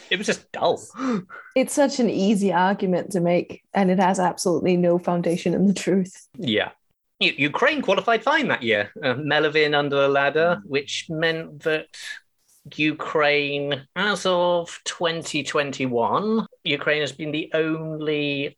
it 0.09 0.17
was 0.17 0.27
just 0.27 0.51
dull. 0.51 0.81
It's 1.55 1.73
such 1.73 1.99
an 1.99 2.09
easy 2.09 2.51
argument 2.51 3.11
to 3.11 3.19
make, 3.19 3.63
and 3.73 3.89
it 3.89 3.99
has 3.99 4.19
absolutely 4.19 4.77
no 4.77 4.99
foundation 4.99 5.53
in 5.53 5.67
the 5.67 5.73
truth. 5.73 6.27
Yeah. 6.37 6.71
Ukraine 7.19 7.81
qualified 7.81 8.23
fine 8.23 8.49
that 8.49 8.61
year. 8.61 8.91
Uh, 9.01 9.13
Melovin 9.13 9.73
under 9.73 9.95
the 9.95 10.07
ladder, 10.09 10.61
which 10.65 11.05
meant 11.09 11.63
that 11.63 11.87
Ukraine, 12.75 13.87
as 13.95 14.25
of 14.25 14.79
2021, 14.83 16.45
Ukraine 16.63 17.01
has 17.01 17.11
been 17.11 17.31
the 17.31 17.51
only 17.53 18.57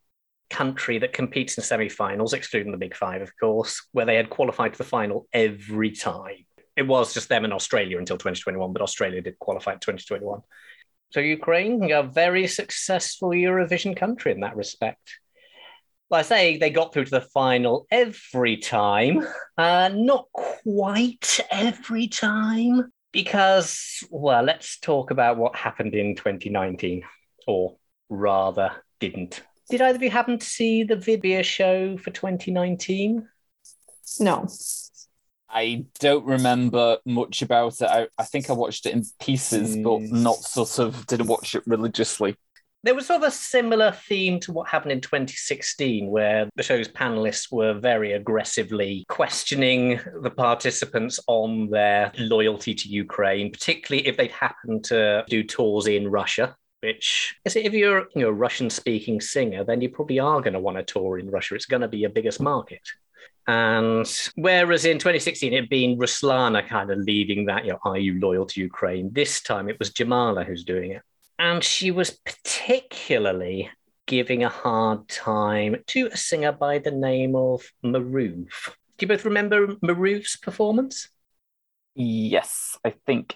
country 0.49 0.97
that 0.99 1.13
competes 1.13 1.57
in 1.57 1.63
semi-finals, 1.63 2.33
excluding 2.33 2.71
the 2.71 2.77
Big 2.77 2.95
Five, 2.95 3.21
of 3.21 3.31
course, 3.37 3.85
where 3.91 4.05
they 4.05 4.15
had 4.15 4.29
qualified 4.29 4.73
to 4.73 4.77
the 4.77 4.83
final 4.83 5.27
every 5.33 5.91
time. 5.91 6.45
It 6.75 6.87
was 6.87 7.13
just 7.13 7.27
them 7.27 7.43
and 7.43 7.53
Australia 7.53 7.97
until 7.97 8.17
2021, 8.17 8.71
but 8.71 8.81
Australia 8.81 9.21
did 9.21 9.39
qualify 9.39 9.73
in 9.73 9.79
2021. 9.79 10.41
So 11.11 11.19
Ukraine, 11.19 11.91
a 11.91 12.03
very 12.03 12.47
successful 12.47 13.29
Eurovision 13.29 13.95
country 13.95 14.31
in 14.31 14.41
that 14.41 14.55
respect. 14.55 15.19
Well, 16.09 16.19
I 16.19 16.23
say 16.23 16.57
they 16.57 16.69
got 16.69 16.93
through 16.93 17.05
to 17.05 17.11
the 17.11 17.21
final 17.21 17.85
every 17.91 18.57
time. 18.57 19.27
Uh, 19.57 19.89
not 19.93 20.27
quite 20.31 21.39
every 21.49 22.07
time, 22.07 22.91
because, 23.11 24.03
well, 24.09 24.43
let's 24.43 24.79
talk 24.79 25.11
about 25.11 25.37
what 25.37 25.55
happened 25.55 25.95
in 25.95 26.15
2019, 26.15 27.03
or 27.47 27.77
rather, 28.09 28.71
didn't. 28.99 29.41
Did 29.69 29.81
either 29.81 29.97
of 29.97 30.03
you 30.03 30.09
happen 30.09 30.39
to 30.39 30.45
see 30.45 30.83
the 30.83 30.95
video 30.95 31.41
show 31.41 31.97
for 31.97 32.11
2019? 32.11 33.27
No. 34.19 34.47
I 35.49 35.85
don't 35.99 36.25
remember 36.25 36.97
much 37.05 37.41
about 37.41 37.81
it. 37.81 37.87
I, 37.89 38.07
I 38.17 38.23
think 38.23 38.49
I 38.49 38.53
watched 38.53 38.85
it 38.85 38.93
in 38.93 39.03
pieces, 39.19 39.77
mm. 39.77 39.83
but 39.83 39.99
hmm. 39.99 40.23
not 40.23 40.37
sort 40.37 40.79
of 40.79 41.05
didn't 41.07 41.27
watch 41.27 41.55
it 41.55 41.63
religiously. 41.65 42.35
There 42.83 42.93
was 42.93 43.07
sort 43.07 43.23
of 43.23 43.27
a 43.27 43.31
similar 43.31 43.91
theme 43.91 44.39
to 44.41 44.53
what 44.53 44.69
happened 44.69 44.91
in 44.91 45.01
2016, 45.01 46.09
where 46.09 46.47
the 46.55 46.63
show's 46.63 46.87
panelists 46.87 47.51
were 47.51 47.73
very 47.73 48.13
aggressively 48.13 49.03
questioning 49.09 49.99
the 50.21 50.29
participants 50.29 51.19
on 51.27 51.69
their 51.69 52.11
loyalty 52.17 52.75
to 52.75 52.87
Ukraine, 52.87 53.51
particularly 53.51 54.07
if 54.07 54.15
they'd 54.15 54.31
happened 54.31 54.83
to 54.85 55.25
do 55.27 55.43
tours 55.43 55.87
in 55.87 56.07
Russia. 56.07 56.55
Which, 56.81 57.35
if 57.43 57.73
you're 57.73 58.05
you 58.13 58.21
know, 58.21 58.27
a 58.27 58.33
Russian 58.33 58.69
speaking 58.69 59.19
singer, 59.19 59.63
then 59.63 59.81
you 59.81 59.89
probably 59.89 60.19
are 60.19 60.41
going 60.41 60.53
to 60.53 60.59
want 60.59 60.77
to 60.77 60.83
tour 60.83 61.17
in 61.17 61.31
Russia. 61.31 61.55
It's 61.55 61.65
going 61.65 61.81
to 61.81 61.87
be 61.87 61.97
your 61.97 62.11
biggest 62.11 62.39
market. 62.39 62.87
And 63.47 64.05
whereas 64.35 64.85
in 64.85 64.97
2016 64.97 65.53
it 65.53 65.55
had 65.55 65.69
been 65.69 65.97
Ruslana 65.97 66.67
kind 66.67 66.91
of 66.91 66.99
leading 66.99 67.45
that, 67.45 67.65
you 67.65 67.71
know, 67.71 67.79
are 67.83 67.97
you 67.97 68.19
loyal 68.19 68.45
to 68.47 68.61
Ukraine? 68.61 69.09
This 69.13 69.41
time 69.41 69.69
it 69.69 69.79
was 69.79 69.91
Jamala 69.91 70.45
who's 70.45 70.63
doing 70.63 70.91
it. 70.91 71.01
And 71.39 71.63
she 71.63 71.91
was 71.91 72.11
particularly 72.11 73.69
giving 74.05 74.43
a 74.43 74.49
hard 74.49 75.07
time 75.07 75.77
to 75.87 76.07
a 76.07 76.17
singer 76.17 76.51
by 76.51 76.79
the 76.79 76.91
name 76.91 77.35
of 77.35 77.63
Maruv. 77.83 78.47
Do 78.97 79.03
you 79.03 79.07
both 79.07 79.25
remember 79.25 79.67
Maruv's 79.67 80.35
performance? 80.37 81.09
Yes, 81.95 82.77
I 82.83 82.93
think 83.05 83.35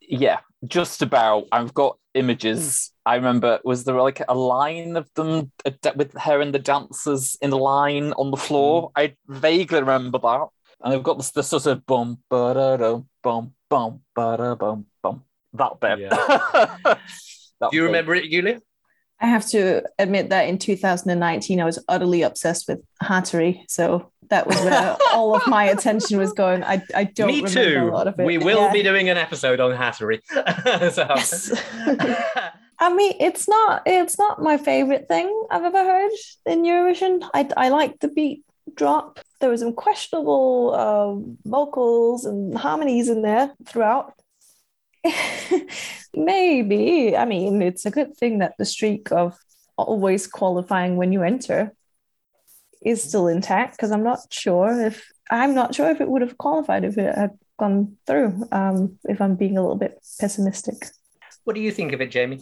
yeah, 0.00 0.40
just 0.66 1.02
about. 1.02 1.46
I've 1.52 1.74
got 1.74 1.98
images. 2.14 2.92
I 3.04 3.16
remember, 3.16 3.60
was 3.64 3.84
there 3.84 4.00
like 4.00 4.22
a 4.28 4.34
line 4.34 4.96
of 4.96 5.10
them 5.14 5.50
with 5.96 6.16
her 6.18 6.40
and 6.40 6.54
the 6.54 6.58
dancers 6.58 7.36
in 7.40 7.52
a 7.52 7.56
line 7.56 8.12
on 8.12 8.30
the 8.30 8.36
floor? 8.36 8.90
Mm. 8.90 8.92
I 8.96 9.16
vaguely 9.28 9.80
remember 9.80 10.18
that. 10.18 10.48
And 10.82 10.92
they've 10.92 11.02
got 11.02 11.18
the, 11.18 11.30
the 11.34 11.42
sort 11.42 11.66
of 11.66 11.86
bum, 11.86 12.18
ba 12.28 12.54
da 12.54 12.76
dum, 12.76 13.08
bum, 13.22 13.54
bum, 13.70 14.00
ba 14.14 14.36
da 14.36 14.54
bum, 14.54 14.86
bum. 15.02 15.24
That 15.54 15.80
bit. 15.80 15.98
Yeah. 16.00 16.08
that 16.84 17.70
Do 17.70 17.76
you 17.76 17.82
bit. 17.82 17.86
remember 17.86 18.14
it, 18.14 18.30
Julia? 18.30 18.60
I 19.22 19.26
have 19.26 19.46
to 19.50 19.84
admit 20.00 20.30
that 20.30 20.48
in 20.48 20.58
2019, 20.58 21.60
I 21.60 21.64
was 21.64 21.78
utterly 21.88 22.22
obsessed 22.22 22.66
with 22.66 22.80
Hatari. 23.00 23.62
So 23.68 24.10
that 24.30 24.48
was 24.48 24.56
where 24.62 24.96
all 25.12 25.36
of 25.36 25.46
my 25.46 25.64
attention 25.64 26.18
was 26.18 26.32
going. 26.32 26.64
I, 26.64 26.82
I 26.92 27.04
don't 27.04 27.28
Me 27.28 27.42
too. 27.42 27.78
a 27.82 27.92
lot 27.92 28.08
of 28.08 28.18
it. 28.18 28.26
We 28.26 28.38
will 28.38 28.62
yeah. 28.62 28.72
be 28.72 28.82
doing 28.82 29.08
an 29.08 29.16
episode 29.16 29.60
on 29.60 29.70
Hatari. 29.70 30.20
so. 30.92 31.54
I 32.80 32.92
mean, 32.92 33.14
it's 33.20 33.48
not 33.48 33.82
it's 33.86 34.18
not 34.18 34.42
my 34.42 34.56
favorite 34.58 35.06
thing 35.06 35.28
I've 35.52 35.62
ever 35.62 35.84
heard 35.84 36.10
in 36.46 36.64
Eurovision. 36.64 37.22
I, 37.32 37.48
I 37.56 37.68
like 37.68 38.00
the 38.00 38.08
beat 38.08 38.42
drop. 38.74 39.20
There 39.38 39.50
was 39.50 39.60
some 39.60 39.72
questionable 39.72 40.74
uh, 40.74 41.48
vocals 41.48 42.24
and 42.24 42.58
harmonies 42.58 43.08
in 43.08 43.22
there 43.22 43.52
throughout. 43.66 44.14
Maybe. 46.14 47.16
I 47.16 47.24
mean, 47.24 47.62
it's 47.62 47.86
a 47.86 47.90
good 47.90 48.16
thing 48.16 48.38
that 48.38 48.54
the 48.58 48.64
streak 48.64 49.10
of 49.12 49.36
always 49.76 50.26
qualifying 50.26 50.96
when 50.96 51.12
you 51.12 51.22
enter 51.22 51.72
is 52.80 53.02
still 53.02 53.28
intact 53.28 53.76
because 53.76 53.90
I'm 53.90 54.02
not 54.02 54.20
sure 54.30 54.86
if 54.86 55.08
I'm 55.30 55.54
not 55.54 55.74
sure 55.74 55.90
if 55.90 56.00
it 56.00 56.08
would 56.08 56.22
have 56.22 56.36
qualified 56.36 56.84
if 56.84 56.98
it 56.98 57.16
had 57.16 57.30
gone 57.58 57.96
through. 58.06 58.44
Um, 58.52 58.98
if 59.04 59.20
I'm 59.20 59.36
being 59.36 59.56
a 59.56 59.62
little 59.62 59.76
bit 59.76 59.98
pessimistic. 60.20 60.76
What 61.44 61.54
do 61.54 61.62
you 61.62 61.72
think 61.72 61.92
of 61.92 62.00
it, 62.00 62.10
Jamie? 62.10 62.40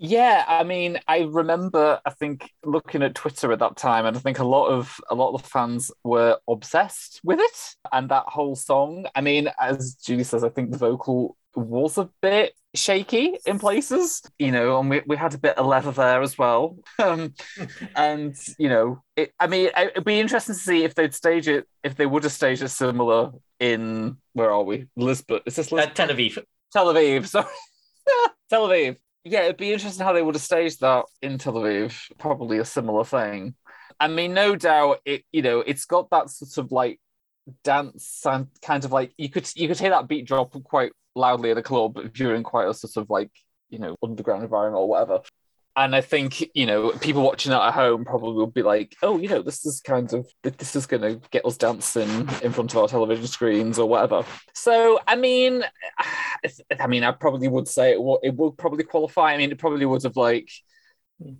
Yeah, 0.00 0.44
I 0.46 0.62
mean, 0.62 1.00
I 1.08 1.22
remember 1.22 2.00
I 2.06 2.10
think 2.10 2.52
looking 2.64 3.02
at 3.02 3.16
Twitter 3.16 3.50
at 3.50 3.58
that 3.58 3.76
time, 3.76 4.06
and 4.06 4.16
I 4.16 4.20
think 4.20 4.38
a 4.38 4.44
lot 4.44 4.68
of 4.68 5.00
a 5.10 5.14
lot 5.14 5.34
of 5.34 5.42
the 5.42 5.48
fans 5.48 5.90
were 6.04 6.38
obsessed 6.48 7.20
with 7.24 7.40
it 7.40 7.76
and 7.92 8.08
that 8.08 8.24
whole 8.26 8.54
song. 8.54 9.06
I 9.16 9.20
mean, 9.20 9.50
as 9.60 9.94
Julie 9.94 10.22
says, 10.22 10.44
I 10.44 10.50
think 10.50 10.70
the 10.70 10.78
vocal 10.78 11.36
was 11.58 11.98
a 11.98 12.10
bit 12.20 12.54
shaky 12.74 13.38
in 13.46 13.58
places, 13.58 14.22
you 14.38 14.52
know, 14.52 14.78
and 14.78 14.90
we, 14.90 15.02
we 15.06 15.16
had 15.16 15.34
a 15.34 15.38
bit 15.38 15.56
of 15.56 15.66
leather 15.66 15.92
there 15.92 16.22
as 16.22 16.36
well. 16.38 16.78
Um, 17.00 17.34
and, 17.94 18.36
you 18.58 18.68
know, 18.68 19.02
it, 19.16 19.32
I 19.38 19.46
mean, 19.46 19.70
it'd 19.76 20.04
be 20.04 20.18
interesting 20.18 20.54
to 20.54 20.60
see 20.60 20.84
if 20.84 20.94
they'd 20.94 21.14
stage 21.14 21.46
it, 21.46 21.66
if 21.84 21.94
they 21.94 22.06
would 22.06 22.24
have 22.24 22.32
staged 22.32 22.62
it 22.62 22.68
similar 22.68 23.30
in, 23.60 24.16
where 24.32 24.50
are 24.50 24.64
we? 24.64 24.88
Lisbon. 24.96 25.40
Is 25.46 25.56
this 25.56 25.70
Lisbon? 25.70 25.90
Uh, 25.90 25.94
Tel 25.94 26.08
Aviv. 26.08 26.38
Tel 26.72 26.86
Aviv, 26.86 27.26
sorry. 27.26 27.46
Tel 28.50 28.68
Aviv. 28.68 28.96
Yeah, 29.24 29.42
it'd 29.42 29.56
be 29.56 29.72
interesting 29.72 30.04
how 30.04 30.12
they 30.12 30.22
would 30.22 30.34
have 30.34 30.42
staged 30.42 30.80
that 30.80 31.04
in 31.22 31.38
Tel 31.38 31.54
Aviv. 31.54 31.94
Probably 32.18 32.58
a 32.58 32.64
similar 32.64 33.04
thing. 33.04 33.54
I 34.00 34.08
mean, 34.08 34.34
no 34.34 34.56
doubt 34.56 35.00
it, 35.04 35.24
you 35.32 35.42
know, 35.42 35.60
it's 35.60 35.84
got 35.84 36.10
that 36.10 36.30
sort 36.30 36.58
of 36.58 36.72
like 36.72 37.00
dance 37.64 38.24
and 38.26 38.48
kind 38.62 38.84
of 38.84 38.92
like 38.92 39.12
you 39.16 39.28
could 39.28 39.48
you 39.56 39.68
could 39.68 39.78
hear 39.78 39.90
that 39.90 40.08
beat 40.08 40.26
drop 40.26 40.52
quite 40.64 40.92
loudly 41.18 41.50
at 41.50 41.58
a 41.58 41.62
club 41.62 41.98
in 42.18 42.42
quite 42.42 42.68
a 42.68 42.74
sort 42.74 42.96
of 42.96 43.10
like 43.10 43.30
you 43.68 43.78
know 43.78 43.96
underground 44.02 44.42
environment 44.42 44.80
or 44.80 44.88
whatever 44.88 45.20
and 45.78 45.94
I 45.94 46.00
think 46.00 46.44
you 46.54 46.66
know 46.66 46.90
people 46.90 47.22
watching 47.22 47.50
that 47.50 47.62
at 47.62 47.74
home 47.74 48.04
probably 48.04 48.34
will 48.34 48.48
be 48.48 48.62
like, 48.62 48.96
oh, 49.02 49.16
you 49.16 49.28
know, 49.28 49.42
this 49.42 49.64
is 49.64 49.80
kind 49.80 50.12
of 50.12 50.26
this 50.42 50.74
is 50.74 50.86
going 50.86 51.02
to 51.02 51.20
get 51.30 51.46
us 51.46 51.56
dancing 51.56 52.28
in 52.42 52.52
front 52.52 52.72
of 52.72 52.78
our 52.78 52.88
television 52.88 53.28
screens 53.28 53.78
or 53.78 53.88
whatever. 53.88 54.24
So 54.54 54.98
I 55.06 55.14
mean, 55.14 55.62
I 56.80 56.86
mean, 56.88 57.04
I 57.04 57.12
probably 57.12 57.46
would 57.46 57.68
say 57.68 57.92
it 57.92 58.02
will, 58.02 58.18
it 58.24 58.34
would 58.34 58.58
probably 58.58 58.82
qualify. 58.82 59.32
I 59.32 59.36
mean, 59.36 59.52
it 59.52 59.58
probably 59.58 59.86
would 59.86 60.02
have 60.02 60.16
like 60.16 60.50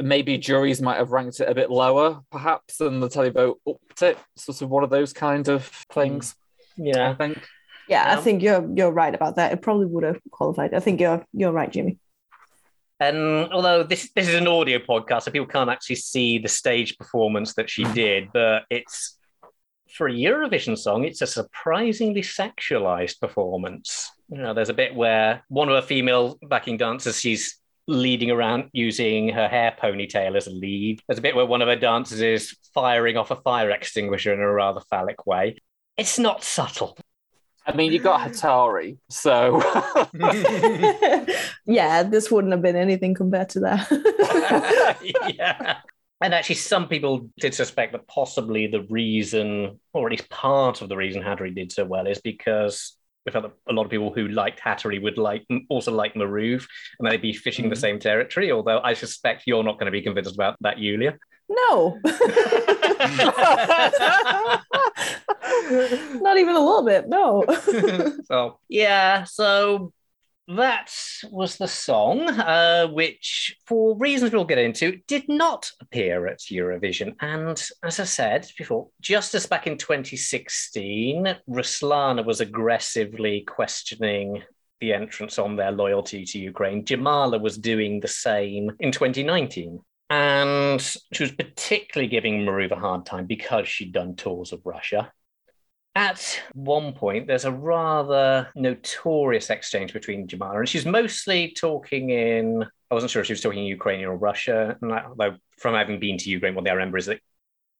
maybe 0.00 0.38
juries 0.38 0.80
might 0.80 0.98
have 0.98 1.10
ranked 1.10 1.40
it 1.40 1.48
a 1.48 1.54
bit 1.54 1.70
lower, 1.70 2.20
perhaps, 2.30 2.80
and 2.80 3.02
the 3.02 3.08
televote 3.08 3.56
upped 3.68 4.02
it. 4.02 4.18
Sort 4.36 4.62
of 4.62 4.70
one 4.70 4.84
of 4.84 4.90
those 4.90 5.12
kind 5.12 5.48
of 5.48 5.64
things. 5.92 6.36
Mm. 6.78 6.94
Yeah, 6.94 7.10
I 7.10 7.14
think. 7.14 7.42
Yeah, 7.88 8.18
I 8.18 8.20
think 8.20 8.42
you're 8.42 8.68
you're 8.74 8.92
right 8.92 9.14
about 9.14 9.36
that. 9.36 9.52
It 9.52 9.62
probably 9.62 9.86
would 9.86 10.04
have 10.04 10.18
qualified. 10.30 10.74
I 10.74 10.80
think 10.80 11.00
you're 11.00 11.24
you're 11.32 11.52
right, 11.52 11.70
Jimmy. 11.70 11.98
And 13.00 13.52
although 13.52 13.82
this 13.82 14.10
this 14.14 14.28
is 14.28 14.34
an 14.34 14.48
audio 14.48 14.78
podcast, 14.78 15.22
so 15.22 15.30
people 15.30 15.46
can't 15.46 15.70
actually 15.70 15.96
see 15.96 16.38
the 16.38 16.48
stage 16.48 16.98
performance 16.98 17.54
that 17.54 17.70
she 17.70 17.84
did, 17.84 18.28
but 18.32 18.64
it's 18.70 19.16
for 19.94 20.08
a 20.08 20.12
Eurovision 20.12 20.76
song, 20.76 21.04
it's 21.04 21.22
a 21.22 21.26
surprisingly 21.26 22.22
sexualized 22.22 23.20
performance. 23.20 24.10
You 24.28 24.38
know, 24.38 24.52
there's 24.52 24.68
a 24.68 24.74
bit 24.74 24.94
where 24.94 25.42
one 25.48 25.68
of 25.68 25.74
her 25.74 25.86
female 25.86 26.38
backing 26.42 26.76
dancers, 26.76 27.18
she's 27.18 27.58
leading 27.86 28.30
around 28.30 28.68
using 28.72 29.30
her 29.30 29.48
hair 29.48 29.74
ponytail 29.82 30.36
as 30.36 30.46
a 30.46 30.50
lead. 30.50 31.00
There's 31.08 31.18
a 31.18 31.22
bit 31.22 31.34
where 31.34 31.46
one 31.46 31.62
of 31.62 31.68
her 31.68 31.76
dancers 31.76 32.20
is 32.20 32.54
firing 32.74 33.16
off 33.16 33.30
a 33.30 33.36
fire 33.36 33.70
extinguisher 33.70 34.34
in 34.34 34.40
a 34.40 34.52
rather 34.52 34.82
phallic 34.90 35.26
way. 35.26 35.56
It's 35.96 36.18
not 36.18 36.44
subtle. 36.44 36.98
I 37.68 37.76
mean, 37.76 37.92
you 37.92 37.98
got 37.98 38.26
Hatari, 38.26 38.96
so 39.10 39.60
yeah, 41.66 42.02
this 42.02 42.30
wouldn't 42.30 42.52
have 42.52 42.62
been 42.62 42.76
anything 42.76 43.14
compared 43.14 43.50
to 43.50 43.60
that. 43.60 45.04
yeah. 45.36 45.76
And 46.22 46.32
actually, 46.32 46.54
some 46.54 46.88
people 46.88 47.28
did 47.38 47.54
suspect 47.54 47.92
that 47.92 48.08
possibly 48.08 48.68
the 48.68 48.84
reason, 48.84 49.78
or 49.92 50.06
at 50.06 50.12
least 50.12 50.30
part 50.30 50.80
of 50.80 50.88
the 50.88 50.96
reason 50.96 51.22
Hatari 51.22 51.54
did 51.54 51.70
so 51.70 51.84
well, 51.84 52.06
is 52.06 52.22
because 52.22 52.96
we 53.26 53.32
felt 53.32 53.44
that 53.44 53.52
a 53.68 53.74
lot 53.74 53.84
of 53.84 53.90
people 53.90 54.14
who 54.14 54.28
liked 54.28 54.60
Hatari 54.60 55.02
would 55.02 55.18
like 55.18 55.46
also 55.68 55.92
like 55.92 56.14
Maruv, 56.14 56.66
and 56.98 57.10
they'd 57.10 57.20
be 57.20 57.34
fishing 57.34 57.66
mm-hmm. 57.66 57.70
the 57.70 57.76
same 57.76 57.98
territory. 57.98 58.50
Although 58.50 58.80
I 58.80 58.94
suspect 58.94 59.42
you're 59.46 59.62
not 59.62 59.78
going 59.78 59.86
to 59.86 59.92
be 59.92 60.00
convinced 60.00 60.34
about 60.34 60.56
that, 60.62 60.78
Julia. 60.78 61.18
No. 61.50 61.98
Not 66.20 66.38
even 66.38 66.56
a 66.56 66.60
little 66.60 66.84
bit, 66.84 67.08
no. 67.08 67.44
so, 68.24 68.58
yeah, 68.68 69.24
so 69.24 69.92
that 70.48 70.90
was 71.30 71.56
the 71.56 71.68
song, 71.68 72.28
uh, 72.28 72.86
which, 72.88 73.56
for 73.66 73.96
reasons 73.98 74.32
we'll 74.32 74.44
get 74.44 74.58
into, 74.58 74.98
did 75.06 75.28
not 75.28 75.70
appear 75.80 76.26
at 76.26 76.38
Eurovision. 76.38 77.14
And 77.20 77.62
as 77.82 78.00
I 78.00 78.04
said 78.04 78.50
before, 78.56 78.88
just 79.00 79.34
as 79.34 79.46
back 79.46 79.66
in 79.66 79.76
2016, 79.76 81.36
Ruslana 81.50 82.24
was 82.24 82.40
aggressively 82.40 83.42
questioning 83.42 84.42
the 84.80 84.92
entrance 84.92 85.38
on 85.38 85.56
their 85.56 85.72
loyalty 85.72 86.24
to 86.24 86.38
Ukraine, 86.38 86.84
Jamala 86.84 87.40
was 87.40 87.58
doing 87.58 88.00
the 88.00 88.08
same 88.08 88.70
in 88.80 88.92
2019. 88.92 89.80
And 90.10 90.80
she 91.12 91.22
was 91.22 91.32
particularly 91.32 92.08
giving 92.08 92.44
Maruv 92.44 92.70
a 92.70 92.76
hard 92.76 93.04
time 93.04 93.26
because 93.26 93.68
she'd 93.68 93.92
done 93.92 94.16
tours 94.16 94.52
of 94.52 94.62
Russia. 94.64 95.12
At 95.98 96.40
one 96.52 96.92
point, 96.92 97.26
there's 97.26 97.44
a 97.44 97.50
rather 97.50 98.48
notorious 98.54 99.50
exchange 99.50 99.92
between 99.92 100.28
Jamala, 100.28 100.60
and 100.60 100.68
she's 100.68 100.86
mostly 100.86 101.52
talking 101.58 102.10
in. 102.10 102.64
I 102.88 102.94
wasn't 102.94 103.10
sure 103.10 103.20
if 103.20 103.26
she 103.26 103.32
was 103.32 103.40
talking 103.40 103.62
in 103.62 103.64
Ukrainian 103.64 104.08
or 104.08 104.16
Russia. 104.16 104.78
And 104.80 104.92
although 104.92 105.34
from 105.58 105.74
having 105.74 105.98
been 105.98 106.16
to 106.18 106.30
Ukraine, 106.30 106.54
what 106.54 106.68
I 106.68 106.72
remember 106.72 106.98
is 106.98 107.06
that 107.06 107.18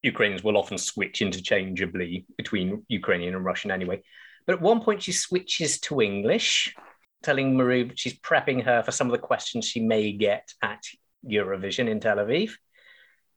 Ukrainians 0.02 0.42
will 0.42 0.56
often 0.56 0.78
switch 0.78 1.22
interchangeably 1.22 2.26
between 2.36 2.84
Ukrainian 2.88 3.36
and 3.36 3.44
Russian 3.44 3.70
anyway. 3.70 4.02
But 4.48 4.54
at 4.56 4.62
one 4.62 4.80
point, 4.80 5.04
she 5.04 5.12
switches 5.12 5.78
to 5.82 6.02
English, 6.02 6.74
telling 7.22 7.54
Maruv 7.54 7.92
she's 7.94 8.18
prepping 8.18 8.64
her 8.64 8.82
for 8.82 8.90
some 8.90 9.06
of 9.06 9.12
the 9.12 9.26
questions 9.28 9.64
she 9.64 9.78
may 9.78 10.10
get 10.10 10.52
at 10.60 10.82
Eurovision 11.24 11.88
in 11.88 12.00
Tel 12.00 12.16
Aviv. 12.16 12.50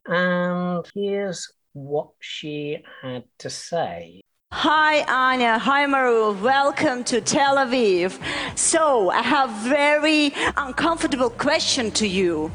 And 0.08 0.84
here's 0.96 1.54
what 1.74 2.10
she 2.20 2.84
had 3.04 3.26
to 3.38 3.52
say. 3.52 4.24
Hi, 4.54 5.04
Anya. 5.08 5.58
Hi, 5.58 5.86
Maru. 5.86 6.34
Welcome 6.34 7.06
to 7.06 7.22
Tel 7.22 7.56
Aviv. 7.56 8.20
So, 8.56 9.10
I 9.10 9.22
have 9.22 9.50
very 9.64 10.34
uncomfortable 10.58 11.30
question 11.30 11.90
to 11.92 12.06
you. 12.06 12.52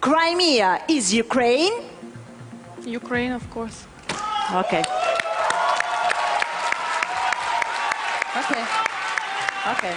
Crimea 0.00 0.82
is 0.88 1.12
Ukraine? 1.12 1.72
Ukraine, 2.84 3.32
of 3.32 3.48
course. 3.50 3.86
Okay. 4.52 4.82
Okay. 8.36 8.64
Okay. 9.68 9.96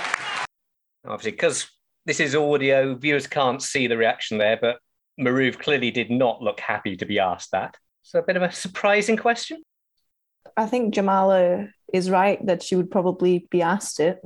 Obviously, 1.05 1.31
because 1.31 1.71
this 2.05 2.19
is 2.19 2.35
audio, 2.35 2.93
viewers 2.93 3.25
can't 3.25 3.61
see 3.63 3.87
the 3.87 3.97
reaction 3.97 4.37
there, 4.37 4.59
but 4.61 4.79
Maruv 5.19 5.57
clearly 5.57 5.91
did 5.91 6.11
not 6.11 6.41
look 6.41 6.59
happy 6.59 6.97
to 6.97 7.05
be 7.05 7.19
asked 7.19 7.51
that. 7.51 7.77
So, 8.03 8.19
a 8.19 8.21
bit 8.21 8.35
of 8.35 8.43
a 8.43 8.51
surprising 8.51 9.15
question. 9.17 9.63
I 10.57 10.65
think 10.65 10.93
Jamala 10.93 11.69
is 11.93 12.09
right 12.09 12.43
that 12.45 12.63
she 12.63 12.75
would 12.75 12.91
probably 12.91 13.47
be 13.51 13.61
asked 13.61 13.99
it. 13.99 14.19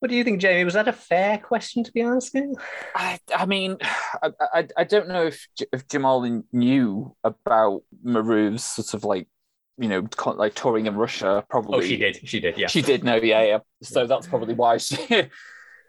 What 0.00 0.10
do 0.10 0.16
you 0.16 0.22
think, 0.22 0.40
Jamie? 0.40 0.64
Was 0.64 0.74
that 0.74 0.86
a 0.88 0.92
fair 0.92 1.38
question 1.38 1.82
to 1.84 1.92
be 1.92 2.02
asking? 2.02 2.54
I, 2.94 3.18
I 3.34 3.46
mean, 3.46 3.78
I, 4.22 4.30
I, 4.40 4.68
I 4.76 4.84
don't 4.84 5.08
know 5.08 5.26
if 5.26 5.46
if 5.72 5.88
Jamala 5.88 6.42
knew 6.52 7.16
about 7.24 7.82
Maruv's 8.04 8.64
sort 8.64 8.94
of 8.94 9.04
like, 9.04 9.28
you 9.76 9.88
know, 9.88 10.06
like 10.36 10.54
touring 10.54 10.86
in 10.86 10.96
Russia. 10.96 11.44
Probably. 11.48 11.78
Oh, 11.78 11.80
she 11.80 11.96
did. 11.96 12.20
She 12.28 12.40
did. 12.40 12.58
Yeah. 12.58 12.66
She 12.68 12.82
did 12.82 13.02
know. 13.04 13.16
Yeah, 13.16 13.42
yeah. 13.44 13.58
So 13.82 14.06
that's 14.06 14.26
probably 14.26 14.54
why 14.54 14.76
she 14.78 14.96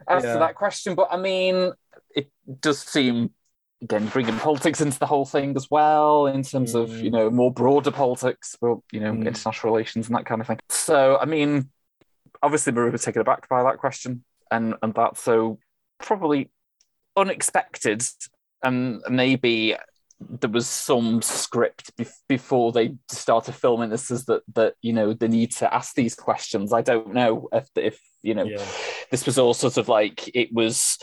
asked 0.08 0.26
Yeah. 0.26 0.38
that 0.38 0.56
question. 0.56 0.96
But 0.96 1.10
I 1.12 1.18
mean, 1.18 1.72
it 2.16 2.32
does 2.62 2.80
seem 2.80 3.32
again 3.82 4.08
bringing 4.08 4.36
politics 4.38 4.82
into 4.82 5.00
the 5.00 5.06
whole 5.06 5.26
thing 5.26 5.56
as 5.56 5.70
well 5.72 6.28
in 6.28 6.44
terms 6.44 6.76
of 6.76 6.90
you 6.90 7.10
Mm. 7.10 7.14
know 7.14 7.30
more 7.30 7.52
broader 7.52 7.92
politics, 7.92 8.56
well, 8.62 8.84
you 8.92 9.00
know, 9.00 9.14
Mm. 9.14 9.28
international 9.28 9.72
relations 9.74 10.08
and 10.08 10.16
that 10.16 10.26
kind 10.26 10.42
of 10.42 10.48
thing. 10.48 10.60
So 10.70 11.18
I 11.18 11.26
mean, 11.26 11.70
obviously 12.44 12.74
Maruv 12.74 12.92
was 12.94 13.04
taken 13.04 13.22
aback 13.22 13.48
by 13.50 13.64
that 13.64 13.78
question 13.78 14.24
and 14.52 14.76
and 14.82 14.94
that 14.96 15.18
so 15.18 15.60
probably 16.00 16.50
unexpected 17.18 18.04
and 18.64 19.02
maybe 19.10 19.76
there 20.22 20.50
was 20.50 20.68
some 20.68 21.22
script 21.22 21.96
bef- 21.98 22.22
before 22.28 22.72
they 22.72 22.94
started 23.10 23.54
filming 23.56 23.90
this 23.90 24.12
is 24.12 24.26
that 24.26 24.42
that 24.54 24.74
you 24.82 24.92
know 24.94 25.14
they 25.14 25.28
need 25.30 25.52
to 25.52 25.74
ask 25.74 25.96
these 25.96 26.14
questions 26.14 26.74
i 26.74 26.82
don't 26.82 27.14
know 27.14 27.48
if 27.54 27.68
if 27.76 28.00
you 28.22 28.34
know 28.34 28.44
Yeah. 28.44 28.66
this 29.12 29.26
was 29.26 29.38
all 29.40 29.54
sort 29.54 29.78
of 29.78 29.88
like 29.88 30.30
it 30.36 30.52
was 30.54 30.98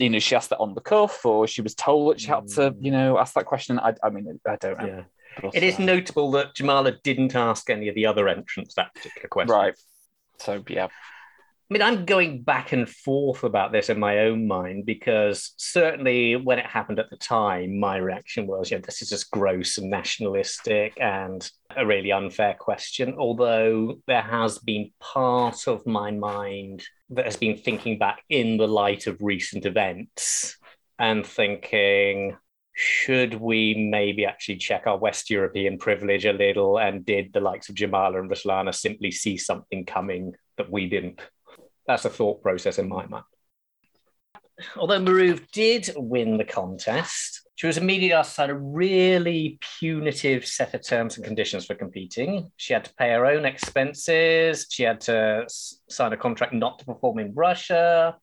you 0.00 0.10
know 0.10 0.18
she 0.18 0.34
asked 0.34 0.50
that 0.50 0.58
on 0.58 0.74
the 0.74 0.80
cuff 0.80 1.24
or 1.24 1.46
she 1.46 1.62
was 1.62 1.74
told 1.74 2.12
that 2.12 2.20
she 2.20 2.28
had 2.28 2.48
to 2.48 2.74
you 2.80 2.90
know 2.90 3.18
ask 3.18 3.34
that 3.34 3.46
question. 3.46 3.78
I, 3.78 3.94
I 4.02 4.10
mean 4.10 4.40
i 4.46 4.56
don't 4.56 4.78
know. 4.78 4.86
Yeah. 4.86 5.02
But, 5.40 5.54
It 5.54 5.62
is 5.62 5.78
uh, 5.78 5.84
notable 5.84 6.32
that 6.32 6.56
Jamala 6.56 7.00
didn't 7.04 7.36
ask 7.36 7.70
any 7.70 7.88
of 7.88 7.94
the 7.94 8.06
other 8.06 8.28
entrants 8.28 8.74
that 8.74 8.92
particular 8.94 9.28
question. 9.28 9.54
right. 9.54 9.74
So 10.38 10.64
yeah 10.68 10.88
I 11.70 11.74
mean, 11.74 11.82
I'm 11.82 12.04
going 12.04 12.42
back 12.42 12.72
and 12.72 12.88
forth 12.88 13.44
about 13.44 13.70
this 13.70 13.90
in 13.90 14.00
my 14.00 14.20
own 14.20 14.48
mind 14.48 14.86
because 14.86 15.52
certainly 15.56 16.34
when 16.34 16.58
it 16.58 16.66
happened 16.66 16.98
at 16.98 17.10
the 17.10 17.16
time, 17.16 17.78
my 17.78 17.96
reaction 17.96 18.48
was, 18.48 18.72
yeah, 18.72 18.78
this 18.78 19.02
is 19.02 19.10
just 19.10 19.30
gross 19.30 19.78
and 19.78 19.88
nationalistic 19.88 20.94
and 21.00 21.48
a 21.76 21.86
really 21.86 22.10
unfair 22.10 22.56
question. 22.58 23.14
Although 23.16 24.00
there 24.08 24.20
has 24.20 24.58
been 24.58 24.90
part 24.98 25.68
of 25.68 25.86
my 25.86 26.10
mind 26.10 26.82
that 27.10 27.24
has 27.24 27.36
been 27.36 27.56
thinking 27.56 27.98
back 27.98 28.24
in 28.28 28.56
the 28.56 28.66
light 28.66 29.06
of 29.06 29.22
recent 29.22 29.64
events 29.64 30.56
and 30.98 31.24
thinking, 31.24 32.36
should 32.74 33.34
we 33.34 33.74
maybe 33.74 34.26
actually 34.26 34.56
check 34.56 34.88
our 34.88 34.98
West 34.98 35.30
European 35.30 35.78
privilege 35.78 36.24
a 36.24 36.32
little? 36.32 36.80
And 36.80 37.06
did 37.06 37.32
the 37.32 37.40
likes 37.40 37.68
of 37.68 37.76
Jamala 37.76 38.18
and 38.18 38.28
Ruslana 38.28 38.74
simply 38.74 39.12
see 39.12 39.36
something 39.36 39.86
coming 39.86 40.34
that 40.56 40.68
we 40.68 40.88
didn't? 40.88 41.20
That's 41.90 42.04
a 42.04 42.08
thought 42.08 42.40
process 42.40 42.78
in 42.78 42.88
my 42.88 43.04
mind. 43.06 43.24
Although 44.76 45.00
Maruv 45.00 45.50
did 45.50 45.90
win 45.96 46.36
the 46.36 46.44
contest, 46.44 47.48
she 47.56 47.66
was 47.66 47.78
immediately 47.78 48.12
asked 48.12 48.30
to 48.30 48.34
sign 48.36 48.50
a 48.50 48.54
really 48.54 49.58
punitive 49.80 50.46
set 50.46 50.72
of 50.72 50.86
terms 50.86 51.16
and 51.16 51.24
conditions 51.24 51.66
for 51.66 51.74
competing. 51.74 52.52
She 52.56 52.74
had 52.74 52.84
to 52.84 52.94
pay 52.94 53.10
her 53.10 53.26
own 53.26 53.44
expenses. 53.44 54.68
She 54.70 54.84
had 54.84 55.00
to 55.00 55.46
sign 55.48 56.12
a 56.12 56.16
contract 56.16 56.52
not 56.52 56.78
to 56.78 56.84
perform 56.84 57.18
in 57.18 57.34
Russia. 57.34 58.16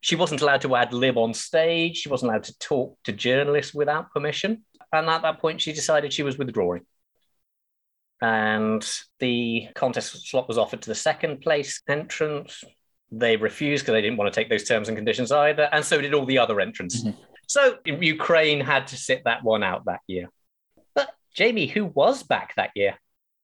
She 0.00 0.14
wasn't 0.14 0.42
allowed 0.42 0.60
to 0.60 0.76
ad 0.76 0.92
lib 0.92 1.18
on 1.18 1.34
stage. 1.34 1.96
She 1.96 2.08
wasn't 2.08 2.30
allowed 2.30 2.44
to 2.44 2.58
talk 2.60 2.98
to 3.02 3.10
journalists 3.10 3.74
without 3.74 4.12
permission. 4.12 4.62
And 4.92 5.08
at 5.08 5.22
that 5.22 5.40
point, 5.40 5.60
she 5.60 5.72
decided 5.72 6.12
she 6.12 6.22
was 6.22 6.38
withdrawing. 6.38 6.82
And 8.20 8.88
the 9.18 9.66
contest 9.74 10.28
slot 10.28 10.46
was 10.46 10.56
offered 10.56 10.82
to 10.82 10.88
the 10.88 10.94
second 10.94 11.40
place 11.40 11.82
entrant. 11.88 12.52
They 13.14 13.36
refused 13.36 13.84
because 13.84 13.92
they 13.92 14.00
didn't 14.00 14.16
want 14.16 14.32
to 14.32 14.40
take 14.40 14.48
those 14.48 14.64
terms 14.64 14.88
and 14.88 14.96
conditions 14.96 15.30
either. 15.30 15.68
And 15.70 15.84
so 15.84 16.00
did 16.00 16.14
all 16.14 16.24
the 16.26 16.38
other 16.38 16.60
entrants. 16.60 17.04
Mhm. 17.04 17.14
So 17.46 17.76
Ukraine 17.84 18.60
had 18.60 18.86
to 18.88 18.96
sit 18.96 19.22
that 19.26 19.44
one 19.44 19.62
out 19.62 19.84
that 19.84 20.00
year. 20.06 20.30
But 20.94 21.10
Jamie, 21.34 21.66
who 21.66 21.84
was 21.84 22.22
back 22.22 22.54
that 22.56 22.70
year? 22.74 22.96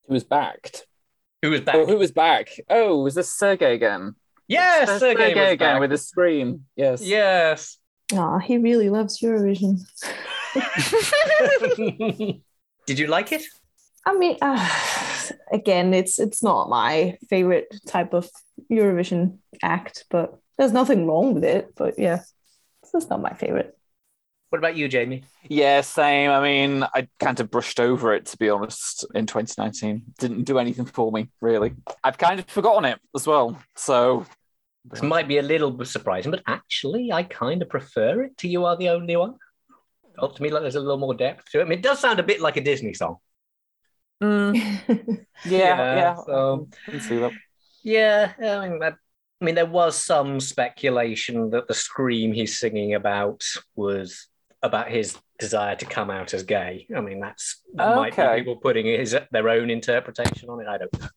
who 0.07 0.15
was 0.15 0.25
backed 0.25 0.87
Who 1.43 1.51
was 1.51 1.61
back? 1.61 1.75
oh, 1.75 1.85
who 1.85 1.99
was 1.99 2.13
back 2.13 2.49
oh 2.71 3.03
was 3.03 3.15
this 3.15 3.31
sergey 3.31 3.75
again 3.75 4.15
yes, 4.49 4.89
There's 4.89 5.01
Sergey 5.01 5.35
was 5.35 5.53
again 5.53 5.75
back. 5.75 5.81
with 5.81 5.91
his 5.91 6.09
Scream 6.09 6.65
yes 6.77 7.03
Yes. 7.03 7.77
Ah, 8.15 8.39
he 8.39 8.57
really 8.57 8.89
loves 8.89 9.21
Eurovision. 9.21 9.81
Did 12.87 12.99
you 12.99 13.07
like 13.09 13.33
it? 13.33 13.43
I 14.07 14.17
mean, 14.17 14.39
uh, 14.41 14.57
again, 15.53 15.95
it's 15.95 16.19
it's 16.19 16.43
not 16.43 16.69
my 16.69 17.19
favorite 17.29 17.75
type 17.87 18.15
of 18.15 18.29
Eurovision 18.71 19.39
act, 19.63 20.05
but 20.11 20.39
there's 20.57 20.73
nothing 20.73 21.07
wrong 21.07 21.35
with 21.35 21.45
it. 21.45 21.75
But 21.77 21.99
yeah, 21.99 22.23
it's 22.83 22.93
just 22.93 23.11
not 23.11 23.23
my 23.23 23.35
favorite. 23.35 23.77
What 24.51 24.59
about 24.59 24.77
you, 24.77 24.89
Jamie? 24.89 25.25
Yeah, 25.49 25.83
same. 25.83 26.31
I 26.31 26.41
mean, 26.43 26.83
I 26.95 27.09
kind 27.21 27.39
of 27.39 27.51
brushed 27.51 27.81
over 27.81 28.15
it 28.15 28.27
to 28.27 28.39
be 28.39 28.49
honest 28.49 29.05
in 29.15 29.27
2019. 29.27 30.03
Didn't 30.19 30.45
do 30.45 30.59
anything 30.59 30.87
for 30.87 31.13
me, 31.13 31.29
really. 31.41 31.75
I've 32.03 32.19
kind 32.19 32.41
of 32.41 32.47
forgotten 32.49 32.87
it 32.87 32.99
as 33.15 33.27
well. 33.27 33.61
So 33.77 34.25
This 34.91 35.03
might 35.03 35.29
be 35.29 35.39
a 35.39 35.43
little 35.43 35.71
bit 35.71 35.87
surprising, 35.89 36.31
but 36.31 36.43
actually, 36.47 37.13
I 37.13 37.23
kind 37.25 37.63
of 37.63 37.69
prefer 37.69 38.23
it 38.23 38.39
to 38.39 38.49
You 38.49 38.65
Are 38.65 38.77
the 38.77 38.89
Only 38.91 39.17
One. 39.17 39.35
Felt 40.17 40.37
to 40.37 40.43
me 40.43 40.51
like 40.51 40.63
there's 40.63 40.77
a 40.77 40.81
little 40.81 40.99
more 40.99 41.15
depth 41.15 41.51
to 41.51 41.61
it. 41.61 41.63
I 41.63 41.65
mean, 41.65 41.79
it 41.79 41.83
does 41.83 42.01
sound 42.01 42.19
a 42.21 42.23
bit 42.23 42.41
like 42.41 42.57
a 42.57 42.63
Disney 42.63 42.95
song. 42.95 43.19
Mm, 44.23 44.55
yeah, 45.45 45.97
yeah. 45.97 46.17
so- 46.17 46.69
can 46.87 47.01
see 47.01 47.19
that. 47.19 47.33
Yeah, 47.83 48.33
I 48.41 48.69
mean, 48.69 48.79
that, 48.81 48.95
I 49.41 49.45
mean, 49.45 49.55
there 49.55 49.65
was 49.67 49.97
some 49.97 50.41
speculation 50.41 51.51
that 51.51 51.69
the 51.69 51.75
scream 51.75 52.33
he's 52.33 52.59
singing 52.59 52.95
about 52.95 53.45
was 53.77 54.27
about 54.63 54.91
his 54.91 55.17
desire 55.39 55.77
to 55.77 55.85
come 55.87 56.11
out 56.11 56.35
as 56.35 56.43
gay. 56.43 56.87
I 56.95 57.01
mean, 57.01 57.21
that's 57.21 57.63
that 57.75 57.95
might 57.97 58.17
be 58.17 58.41
people 58.41 58.57
putting 58.57 58.87
his 58.87 59.17
their 59.31 59.49
own 59.49 59.71
interpretation 59.71 60.49
on 60.51 60.61
it. 60.61 60.67
I 60.67 60.79
don't 60.79 61.01
know. 61.01 61.09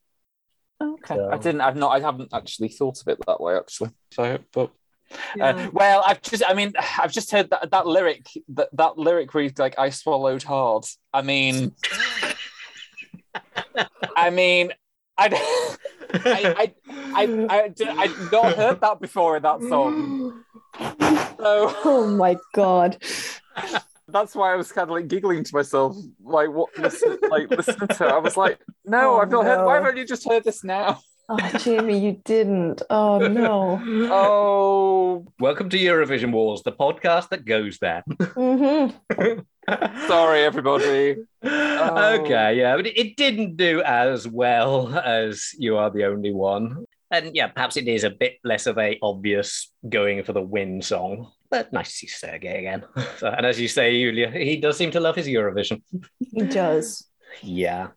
Okay. 0.94 1.16
So- 1.16 1.30
I 1.32 1.36
didn't. 1.38 1.60
I've 1.60 1.76
not. 1.76 1.90
I 1.90 2.00
haven't 2.00 2.30
actually 2.32 2.68
thought 2.68 3.00
of 3.00 3.08
it 3.08 3.18
that 3.26 3.40
way. 3.40 3.56
Actually. 3.56 3.90
So, 4.12 4.38
but 4.52 4.70
Yeah. 5.36 5.46
uh, 5.48 5.70
well, 5.72 6.02
I've 6.06 6.22
just. 6.22 6.44
I 6.46 6.54
mean, 6.54 6.72
I've 6.98 7.12
just 7.12 7.32
heard 7.32 7.50
that 7.50 7.70
that 7.72 7.86
lyric. 7.86 8.26
That 8.50 8.68
that 8.74 8.96
lyric 8.98 9.34
reads 9.34 9.58
like 9.58 9.78
"I 9.78 9.90
swallowed 9.90 10.44
hard." 10.44 10.84
I 11.12 11.22
mean, 11.22 11.74
I 14.16 14.30
mean, 14.30 14.72
I. 15.18 15.28
I, 16.14 16.54
I, 16.56 16.72
I, 16.90 17.46
I, 17.48 17.72
I'd 18.02 18.32
not 18.32 18.54
heard 18.54 18.80
that 18.80 19.00
before 19.00 19.36
in 19.38 19.42
that 19.44 19.62
song. 19.62 20.42
So 20.78 21.74
oh 21.84 22.06
my 22.16 22.36
god! 22.54 23.02
that's 24.08 24.34
why 24.34 24.52
I 24.52 24.56
was 24.56 24.70
kind 24.72 24.84
of 24.84 24.90
like 24.90 25.08
giggling 25.08 25.42
to 25.44 25.54
myself, 25.54 25.96
like 26.22 26.50
what, 26.50 26.76
listen, 26.78 27.18
like 27.30 27.50
listening 27.50 27.88
to 27.88 28.06
it. 28.06 28.12
I 28.12 28.18
was 28.18 28.36
like, 28.36 28.60
no, 28.84 29.14
Oh, 29.14 29.20
I've 29.20 29.30
not 29.30 29.44
heard. 29.44 29.64
Why 29.64 29.78
no. 29.78 29.84
have 29.84 29.96
you 29.96 30.06
just 30.06 30.28
heard 30.28 30.44
this 30.44 30.62
now? 30.64 31.00
Oh, 31.28 31.58
Jamie, 31.58 31.98
you 31.98 32.20
didn't. 32.24 32.82
Oh 32.90 33.18
no. 33.18 33.80
Oh, 34.10 35.26
Welcome 35.40 35.70
to 35.70 35.78
Eurovision 35.78 36.32
Wars, 36.32 36.62
the 36.62 36.72
podcast 36.72 37.28
that 37.30 37.44
goes 37.44 37.78
there. 37.78 38.02
hmm 38.34 38.88
sorry, 40.08 40.42
everybody. 40.42 41.16
Oh. 41.42 42.18
Okay, 42.20 42.58
yeah, 42.58 42.76
but 42.76 42.86
it, 42.86 42.98
it 42.98 43.16
didn't 43.16 43.56
do 43.56 43.82
as 43.82 44.26
well 44.26 44.96
as 44.98 45.50
You 45.58 45.76
Are 45.78 45.90
the 45.90 46.04
Only 46.04 46.32
One. 46.32 46.84
And 47.10 47.34
yeah, 47.36 47.48
perhaps 47.48 47.76
it 47.76 47.86
is 47.88 48.04
a 48.04 48.10
bit 48.10 48.38
less 48.42 48.66
of 48.66 48.78
a 48.78 48.98
obvious 49.02 49.70
going 49.88 50.24
for 50.24 50.32
the 50.32 50.42
win 50.42 50.82
song. 50.82 51.30
But 51.50 51.72
nice 51.72 51.90
to 51.90 51.94
see 51.94 52.06
Sergey 52.08 52.58
again. 52.58 52.84
So- 53.18 53.28
and 53.28 53.46
as 53.46 53.60
you 53.60 53.68
say, 53.68 53.92
Julia, 54.02 54.30
he 54.30 54.56
does 54.56 54.76
seem 54.76 54.90
to 54.92 55.00
love 55.00 55.16
his 55.16 55.26
Eurovision. 55.28 55.82
He 56.18 56.42
does. 56.42 57.06
Yeah. 57.42 57.88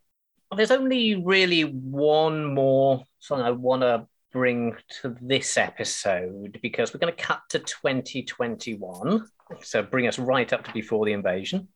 There's 0.55 0.71
only 0.71 1.15
really 1.15 1.61
one 1.63 2.45
more 2.53 3.03
song 3.19 3.41
I 3.41 3.51
want 3.51 3.81
to 3.81 4.07
bring 4.31 4.75
to 5.01 5.15
this 5.21 5.57
episode 5.57 6.59
because 6.61 6.93
we're 6.93 6.99
going 6.99 7.15
to 7.15 7.23
cut 7.23 7.41
to 7.49 7.59
2021. 7.59 9.27
So 9.61 9.81
bring 9.81 10.07
us 10.07 10.19
right 10.19 10.51
up 10.51 10.65
to 10.65 10.73
before 10.73 11.05
the 11.05 11.13
invasion. 11.13 11.69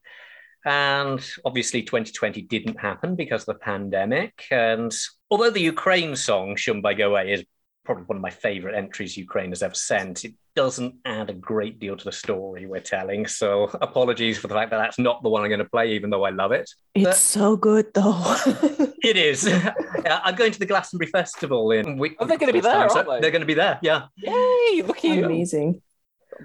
And 0.65 1.25
obviously, 1.45 1.83
2020 1.83 2.41
didn't 2.43 2.79
happen 2.79 3.15
because 3.15 3.43
of 3.43 3.47
the 3.47 3.59
pandemic. 3.59 4.43
And 4.51 4.93
although 5.31 5.49
the 5.49 5.61
Ukraine 5.61 6.15
song, 6.15 6.55
Shum 6.57 6.81
by 6.81 6.95
Go_A, 6.95 7.33
is 7.33 7.45
probably 7.89 8.05
one 8.05 8.17
of 8.17 8.21
my 8.21 8.29
favorite 8.29 8.75
entries 8.75 9.17
Ukraine 9.17 9.49
has 9.49 9.63
ever 9.63 9.73
sent, 9.73 10.23
it 10.23 10.35
doesn't 10.55 10.93
add 11.05 11.31
a 11.31 11.33
great 11.33 11.79
deal 11.79 11.97
to 11.97 12.05
the 12.05 12.11
story 12.11 12.67
we're 12.67 12.81
telling. 12.81 13.25
So 13.25 13.63
apologies 13.81 14.37
for 14.37 14.47
the 14.47 14.53
fact 14.53 14.69
that 14.69 14.77
that's 14.77 14.99
not 14.99 15.23
the 15.23 15.29
one 15.29 15.41
I'm 15.41 15.49
going 15.49 15.57
to 15.57 15.65
play, 15.69 15.93
even 15.93 16.11
though 16.11 16.23
I 16.23 16.29
love 16.29 16.51
it. 16.51 16.69
It's 16.93 17.05
But- 17.05 17.15
so 17.15 17.57
good 17.57 17.87
though. 17.95 18.35
It 19.01 19.15
is. 19.15 19.47
Yeah, 19.47 20.19
I'm 20.25 20.35
going 20.35 20.51
to 20.51 20.59
the 20.59 20.65
Glastonbury 20.65 21.09
Festival 21.09 21.71
in 21.71 21.97
week. 21.97 22.17
Oh, 22.19 22.25
they're 22.25 22.37
gonna 22.37 22.51
be 22.51 22.57
week's 22.57 22.67
time, 22.67 22.79
there, 22.81 22.89
so 22.89 22.97
aren't 22.97 23.09
they? 23.09 23.21
They're 23.21 23.31
going 23.31 23.41
to 23.41 23.45
be 23.47 23.53
there. 23.53 23.79
Yeah. 23.81 24.07
Yay! 24.17 24.81
Look 24.85 24.97
at 24.97 25.03
you. 25.05 25.25
Amazing. 25.25 25.81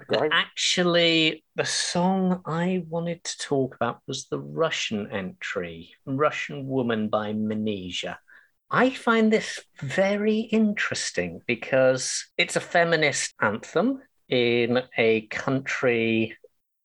Great. 0.07 0.31
Actually, 0.33 1.43
the 1.55 1.65
song 1.65 2.41
I 2.45 2.85
wanted 2.87 3.25
to 3.25 3.37
talk 3.39 3.75
about 3.75 3.99
was 4.07 4.27
the 4.27 4.39
Russian 4.39 5.11
entry, 5.11 5.91
Russian 6.05 6.65
Woman 6.67 7.09
by 7.09 7.33
Manizha. 7.33 8.15
I 8.71 8.89
find 8.89 9.31
this 9.31 9.59
very 9.79 10.39
interesting 10.39 11.41
because 11.45 12.25
it's 12.37 12.55
a 12.55 12.61
feminist 12.61 13.33
anthem 13.39 14.01
in 14.27 14.81
a 14.97 15.21
country 15.27 16.35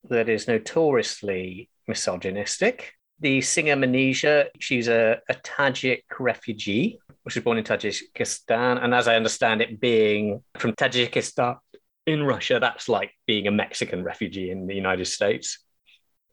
that 0.08 0.28
is 0.28 0.46
notoriously 0.46 1.70
misogynistic. 1.88 2.92
The 3.20 3.40
singer 3.40 3.76
Manizha, 3.76 4.46
she's 4.58 4.88
a, 4.88 5.20
a 5.28 5.34
Tajik 5.34 6.04
refugee, 6.18 6.98
which 7.22 7.34
was 7.34 7.44
born 7.44 7.58
in 7.58 7.64
Tajikistan. 7.64 8.82
And 8.82 8.94
as 8.94 9.08
I 9.08 9.16
understand 9.16 9.62
it, 9.62 9.80
being 9.80 10.42
from 10.58 10.72
Tajikistan 10.72 11.58
in 12.06 12.24
Russia, 12.24 12.58
that's 12.60 12.88
like 12.88 13.12
being 13.26 13.46
a 13.46 13.50
Mexican 13.50 14.04
refugee 14.04 14.50
in 14.50 14.66
the 14.66 14.74
United 14.74 15.06
States. 15.06 15.58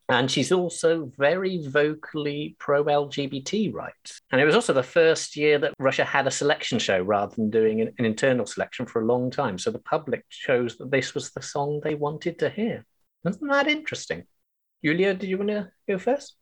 And 0.10 0.32
she's 0.32 0.54
also 0.54 1.12
very 1.18 1.68
vocally 1.68 2.56
pro 2.60 2.84
LGBT 2.84 3.74
rights. 3.74 4.22
And 4.32 4.40
it 4.40 4.46
was 4.46 4.56
also 4.56 4.72
the 4.72 4.82
first 4.82 5.36
year 5.36 5.60
that 5.60 5.74
Russia 5.80 6.06
had 6.06 6.28
a 6.28 6.32
selection 6.32 6.80
show 6.80 7.02
rather 7.02 7.36
than 7.36 7.50
doing 7.50 7.82
an, 7.82 7.94
an 7.98 8.06
internal 8.06 8.46
selection 8.46 8.86
for 8.86 9.02
a 9.02 9.06
long 9.06 9.30
time. 9.30 9.58
So 9.58 9.70
the 9.70 9.80
public 9.80 10.24
chose 10.30 10.78
that 10.78 10.92
this 10.92 11.14
was 11.14 11.32
the 11.32 11.42
song 11.42 11.82
they 11.84 11.96
wanted 11.96 12.40
to 12.40 12.50
hear. 12.50 12.86
Isn't 13.28 13.48
that 13.50 13.68
interesting? 13.68 14.24
Julia, 14.84 15.14
did 15.14 15.30
you 15.30 15.38
want 15.38 15.50
to 15.50 15.72
go 15.88 15.98
first? 15.98 16.36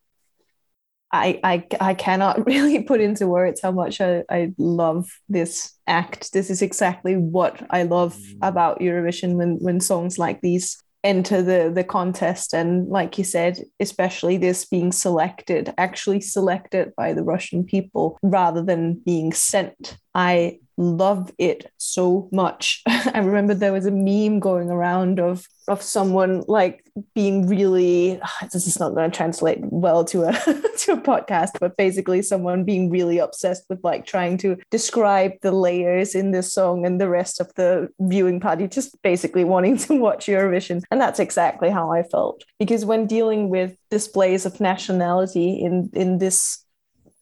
I, 1.12 1.40
I 1.44 1.68
I 1.80 1.94
cannot 1.94 2.46
really 2.46 2.84
put 2.84 3.00
into 3.00 3.28
words 3.28 3.62
how 3.62 3.72
much 3.72 4.02
I, 4.02 4.24
I 4.30 4.54
love 4.58 5.08
this 5.30 5.74
act. 5.88 6.34
This 6.34 6.50
is 6.50 6.62
exactly 6.62 7.16
what 7.16 7.66
I 7.70 7.84
love 7.84 8.16
mm. 8.16 8.38
about 8.42 8.80
Eurovision 8.80 9.36
when 9.36 9.58
when 9.60 9.80
songs 9.80 10.20
like 10.20 10.42
these 10.42 10.84
enter 11.06 11.42
the 11.42 11.72
the 11.74 11.84
contest. 11.84 12.54
And 12.54 12.90
like 12.90 13.18
you 13.18 13.24
said 13.24 13.64
especially 13.80 14.38
this 14.38 14.66
being 14.66 14.92
selected 14.92 15.74
actually 15.78 16.22
selected 16.22 16.94
by 16.98 17.14
the 17.14 17.24
Russian 17.24 17.64
people 17.64 18.18
rather 18.22 18.62
than 18.62 18.96
being 19.06 19.32
sent. 19.32 19.98
I 20.14 20.60
love 20.78 21.32
it 21.38 21.72
so 21.78 22.28
much. 22.32 22.82
I 22.88 23.20
remember 23.20 23.54
there 23.54 23.74
was 23.74 23.86
a 23.86 23.92
meme 23.92 24.40
going 24.40 24.70
around 24.70 25.20
of 25.20 25.48
of 25.68 25.82
someone 25.82 26.44
like 26.48 26.85
being 27.14 27.48
really 27.48 28.20
this 28.54 28.68
is 28.68 28.80
not 28.80 28.94
going 28.94 29.10
to 29.10 29.16
translate 29.16 29.60
well 29.62 30.06
to 30.06 30.24
a 30.24 30.34
to 30.78 30.94
a 30.94 30.98
podcast 31.02 31.52
but 31.60 31.76
basically 31.78 32.22
someone 32.22 32.64
being 32.64 32.90
really 32.90 33.18
obsessed 33.18 33.66
with 33.70 33.84
like 33.84 34.06
trying 34.06 34.38
to 34.38 34.58
describe 34.72 35.32
the 35.42 35.52
layers 35.52 36.16
in 36.16 36.32
this 36.32 36.54
song 36.54 36.86
and 36.86 37.00
the 37.00 37.10
rest 37.10 37.42
of 37.42 37.54
the 37.56 37.90
viewing 38.00 38.40
party 38.40 38.68
just 38.68 39.02
basically 39.02 39.44
wanting 39.44 39.78
to 39.86 39.96
watch 39.96 40.28
Eurovision. 40.28 40.84
And 40.92 41.02
that's 41.02 41.20
exactly 41.20 41.70
how 41.70 41.92
I 41.92 42.04
felt. 42.04 42.44
Because 42.60 42.86
when 42.86 43.08
dealing 43.08 43.50
with 43.50 43.76
displays 43.90 44.46
of 44.46 44.60
nationality 44.60 45.60
in 45.62 45.90
in 45.94 46.18
this 46.18 46.66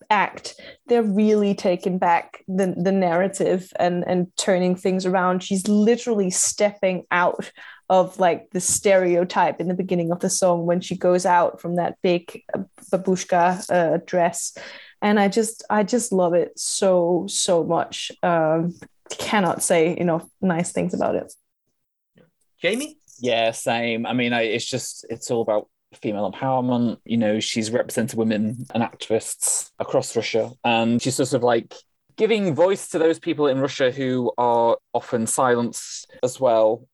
act 0.10 0.56
they're 0.88 1.02
really 1.02 1.56
taking 1.56 1.98
back 1.98 2.44
the, 2.48 2.76
the 2.78 2.92
narrative 2.92 3.72
and 3.80 4.04
and 4.06 4.28
turning 4.38 4.76
things 4.76 5.06
around. 5.06 5.42
She's 5.42 5.68
literally 5.68 6.30
stepping 6.30 7.06
out 7.10 7.52
of 7.90 8.20
like 8.20 8.50
the 8.52 8.60
stereotype 8.60 9.60
in 9.60 9.68
the 9.68 9.74
beginning 9.74 10.12
of 10.12 10.20
the 10.20 10.30
song 10.30 10.66
when 10.66 10.82
she 10.82 10.96
goes 10.96 11.26
out 11.26 11.62
from 11.62 11.76
that 11.76 11.98
big 12.02 12.44
uh, 12.54 12.60
babushka 12.92 13.66
uh, 13.72 14.00
dress 14.06 14.58
and 15.02 15.20
i 15.20 15.28
just 15.28 15.64
i 15.70 15.84
just 15.84 16.12
love 16.12 16.34
it 16.34 16.58
so 16.58 17.26
so 17.28 17.64
much 17.64 18.12
um 18.24 18.74
cannot 19.10 19.62
say 19.62 19.96
enough 19.98 20.26
nice 20.42 20.72
things 20.72 20.94
about 20.94 21.16
it 21.16 21.34
Jamie? 22.64 22.98
Yeah, 23.20 23.52
same. 23.52 24.06
I 24.06 24.14
mean, 24.14 24.32
I, 24.32 24.44
it's 24.44 24.66
just 24.66 25.06
it's 25.10 25.30
all 25.30 25.42
about 25.42 25.68
female 26.02 26.32
empowerment. 26.32 26.98
You 27.04 27.18
know, 27.18 27.40
she's 27.42 27.72
represented 27.72 28.18
women 28.18 28.66
and 28.74 28.82
activists 28.82 29.70
across 29.80 30.16
Russia, 30.16 30.52
and 30.64 31.02
she's 31.02 31.16
sort 31.16 31.34
of 31.34 31.44
like 31.44 31.76
giving 32.16 32.56
voice 32.56 32.88
to 32.90 33.00
those 33.00 33.20
people 33.20 33.48
in 33.48 33.60
Russia 33.60 33.92
who 33.92 34.32
are 34.38 34.78
often 34.94 35.28
silenced 35.28 36.10
as 36.24 36.40
well. 36.40 36.88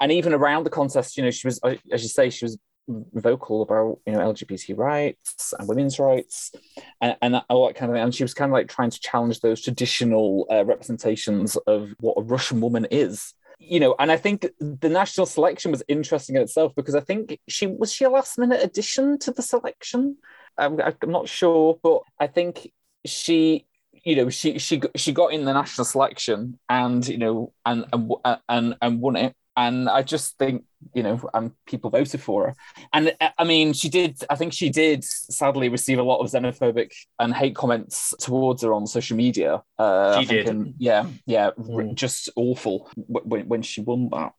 And 0.00 0.12
even 0.12 0.34
around 0.34 0.64
the 0.64 0.70
contest, 0.70 1.16
you 1.16 1.22
know, 1.22 1.30
she 1.30 1.46
was, 1.46 1.58
as 1.64 2.02
you 2.02 2.08
say, 2.08 2.30
she 2.30 2.44
was 2.44 2.58
vocal 2.88 3.62
about 3.62 3.98
you 4.06 4.12
know 4.12 4.32
LGBT 4.32 4.78
rights 4.78 5.52
and 5.58 5.68
women's 5.68 5.98
rights 5.98 6.52
and, 7.00 7.16
and 7.20 7.42
all 7.48 7.66
that 7.66 7.74
kind 7.74 7.90
of 7.90 7.96
thing. 7.96 8.04
And 8.04 8.14
she 8.14 8.22
was 8.22 8.34
kind 8.34 8.50
of 8.50 8.52
like 8.52 8.68
trying 8.68 8.90
to 8.90 9.00
challenge 9.00 9.40
those 9.40 9.60
traditional 9.60 10.46
uh, 10.50 10.64
representations 10.64 11.56
of 11.66 11.94
what 11.98 12.14
a 12.16 12.22
Russian 12.22 12.60
woman 12.60 12.86
is 12.90 13.34
you 13.58 13.80
know, 13.80 13.94
and 13.98 14.12
I 14.12 14.16
think 14.16 14.46
the 14.60 14.88
national 14.88 15.26
selection 15.26 15.70
was 15.70 15.82
interesting 15.88 16.36
in 16.36 16.42
itself 16.42 16.74
because 16.74 16.94
I 16.94 17.00
think 17.00 17.38
she 17.48 17.66
was 17.66 17.92
she 17.92 18.04
a 18.04 18.10
last 18.10 18.38
minute 18.38 18.62
addition 18.62 19.18
to 19.20 19.32
the 19.32 19.42
selection. 19.42 20.18
I'm, 20.58 20.80
I'm 20.80 21.10
not 21.10 21.28
sure, 21.28 21.78
but 21.82 22.02
I 22.20 22.26
think 22.26 22.70
she, 23.04 23.66
you 24.04 24.16
know, 24.16 24.28
she 24.28 24.58
she 24.58 24.82
she 24.94 25.12
got 25.12 25.32
in 25.32 25.44
the 25.44 25.54
national 25.54 25.84
selection 25.86 26.58
and 26.68 27.06
you 27.06 27.18
know 27.18 27.52
and 27.64 27.86
and 27.92 28.12
and, 28.48 28.76
and 28.80 29.00
won 29.00 29.16
it. 29.16 29.34
And 29.56 29.88
I 29.88 30.02
just 30.02 30.36
think, 30.38 30.64
you 30.94 31.02
know, 31.02 31.18
and 31.32 31.52
people 31.66 31.88
voted 31.90 32.20
for 32.20 32.48
her. 32.48 32.54
And 32.92 33.16
uh, 33.20 33.30
I 33.38 33.44
mean, 33.44 33.72
she 33.72 33.88
did, 33.88 34.18
I 34.28 34.36
think 34.36 34.52
she 34.52 34.68
did 34.68 35.02
sadly 35.02 35.68
receive 35.70 35.98
a 35.98 36.02
lot 36.02 36.18
of 36.20 36.30
xenophobic 36.30 36.92
and 37.18 37.34
hate 37.34 37.56
comments 37.56 38.12
towards 38.20 38.62
her 38.62 38.72
on 38.74 38.86
social 38.86 39.16
media. 39.16 39.62
Uh, 39.78 40.20
She 40.20 40.26
did. 40.26 40.74
yeah, 40.78 41.06
yeah, 41.26 41.50
Mm. 41.58 41.94
just 41.94 42.28
awful 42.36 42.90
when, 42.96 43.48
when 43.48 43.62
she 43.62 43.80
won 43.80 44.08
that. 44.12 44.32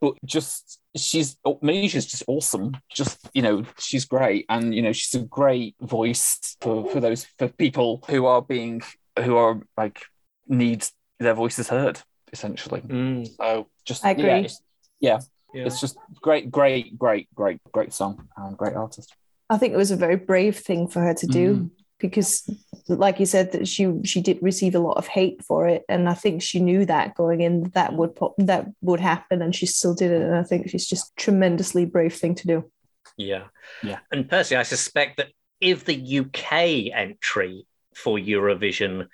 But 0.00 0.14
just, 0.24 0.80
she's, 0.96 1.36
Manizha's 1.44 2.06
just 2.06 2.22
awesome. 2.26 2.74
Just, 2.90 3.18
you 3.34 3.42
know, 3.42 3.64
she's 3.78 4.04
great. 4.06 4.46
And, 4.48 4.74
you 4.74 4.80
know, 4.82 4.92
she's 4.92 5.14
a 5.20 5.24
great 5.24 5.74
voice 5.80 6.56
for, 6.60 6.88
for 6.88 7.00
those, 7.00 7.26
for 7.38 7.48
people 7.48 8.02
who 8.08 8.24
are 8.24 8.40
being, 8.40 8.80
who 9.22 9.36
are 9.36 9.60
like, 9.76 10.00
need 10.48 10.86
their 11.18 11.34
voices 11.34 11.68
heard, 11.68 12.00
essentially. 12.32 12.80
Mm. 12.80 13.28
So 13.36 13.68
just 13.84 14.04
I 14.04 14.10
agree. 14.10 14.24
Yeah, 14.24 14.36
it's, 14.36 14.62
yeah, 15.00 15.18
Yeah. 15.54 15.66
it's 15.66 15.80
just 15.80 15.96
great, 16.20 16.50
great, 16.50 16.98
great, 16.98 17.28
great, 17.34 17.60
great 17.72 17.92
song 17.92 18.28
and 18.36 18.56
great 18.56 18.74
artist. 18.74 19.14
I 19.48 19.58
think 19.58 19.74
it 19.74 19.78
was 19.78 19.90
a 19.90 19.96
very 19.96 20.16
brave 20.16 20.58
thing 20.58 20.86
for 20.86 21.00
her 21.00 21.14
to 21.14 21.26
do 21.26 21.54
mm. 21.56 21.70
because, 21.98 22.48
like 22.88 23.18
you 23.18 23.26
said, 23.26 23.52
that 23.52 23.66
she 23.66 23.92
she 24.04 24.20
did 24.20 24.38
receive 24.40 24.76
a 24.76 24.78
lot 24.78 24.96
of 24.96 25.08
hate 25.08 25.44
for 25.44 25.66
it, 25.66 25.84
and 25.88 26.08
I 26.08 26.14
think 26.14 26.40
she 26.40 26.60
knew 26.60 26.84
that 26.86 27.16
going 27.16 27.40
in 27.40 27.70
that 27.74 27.94
would 27.94 28.14
pop, 28.14 28.34
that 28.38 28.66
would 28.80 29.00
happen, 29.00 29.42
and 29.42 29.54
she 29.54 29.66
still 29.66 29.94
did 29.94 30.12
it. 30.12 30.22
And 30.22 30.36
I 30.36 30.44
think 30.44 30.70
she's 30.70 30.86
just 30.86 31.16
tremendously 31.16 31.84
brave 31.84 32.14
thing 32.14 32.36
to 32.36 32.46
do. 32.46 32.70
Yeah. 33.16 33.44
Yeah. 33.82 33.98
And 34.10 34.28
personally, 34.28 34.60
I 34.60 34.64
suspect 34.64 35.16
that 35.16 35.28
if 35.60 35.84
the 35.84 36.20
UK 36.20 36.92
entry 36.94 37.66
for 37.94 38.18
Eurovision 38.18 39.08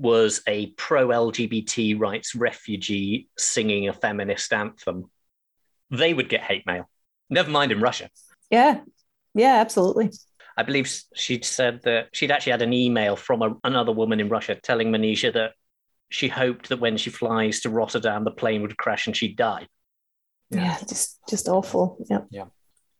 was 0.00 0.42
a 0.46 0.68
pro 0.70 1.08
LGBT 1.08 2.00
rights 2.00 2.34
refugee 2.34 3.28
singing 3.36 3.88
a 3.88 3.92
feminist 3.92 4.52
anthem, 4.52 5.10
they 5.90 6.14
would 6.14 6.30
get 6.30 6.42
hate 6.42 6.66
mail. 6.66 6.88
Never 7.28 7.50
mind 7.50 7.70
in 7.70 7.80
Russia. 7.80 8.08
Yeah, 8.50 8.80
yeah, 9.34 9.60
absolutely. 9.60 10.10
I 10.56 10.62
believe 10.62 10.90
she'd 11.14 11.44
said 11.44 11.82
that 11.84 12.08
she'd 12.12 12.30
actually 12.30 12.52
had 12.52 12.62
an 12.62 12.72
email 12.72 13.14
from 13.14 13.42
a, 13.42 13.56
another 13.62 13.92
woman 13.92 14.20
in 14.20 14.28
Russia 14.28 14.54
telling 14.54 14.90
Manizha 14.90 15.32
that 15.34 15.52
she 16.08 16.28
hoped 16.28 16.70
that 16.70 16.80
when 16.80 16.96
she 16.96 17.10
flies 17.10 17.60
to 17.60 17.70
Rotterdam, 17.70 18.24
the 18.24 18.30
plane 18.30 18.62
would 18.62 18.76
crash 18.76 19.06
and 19.06 19.16
she'd 19.16 19.36
die. 19.36 19.66
Yeah, 20.50 20.62
yeah 20.64 20.78
just 20.88 21.18
just 21.28 21.46
awful. 21.46 22.04
Yeah. 22.08 22.22
Yeah. 22.30 22.44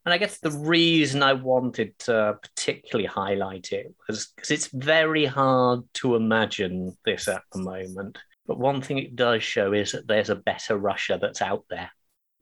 And 0.05 0.15
I 0.15 0.19
guess 0.19 0.39
the 0.39 0.51
reason 0.51 1.23
I 1.23 1.35
wanted 1.35 1.99
to 2.01 2.39
particularly 2.41 3.07
highlight 3.07 3.73
it 3.73 3.95
was 4.09 4.29
because 4.35 4.51
it's 4.51 4.69
very 4.69 5.27
hard 5.27 5.81
to 5.95 6.17
imagine 6.17 6.97
this 7.05 7.29
at 7.29 7.43
the 7.53 7.61
moment. 7.61 8.19
But 8.47 8.59
one 8.59 8.81
thing 8.81 8.99
it 8.99 9.15
does 9.15 9.43
show 9.43 9.73
is 9.73 9.93
that 9.93 10.09
there's 10.09 10.31
a 10.31 10.37
better 10.37 10.77
Russia 10.77 11.19
that's 11.21 11.43
out 11.43 11.65
there. 11.69 11.91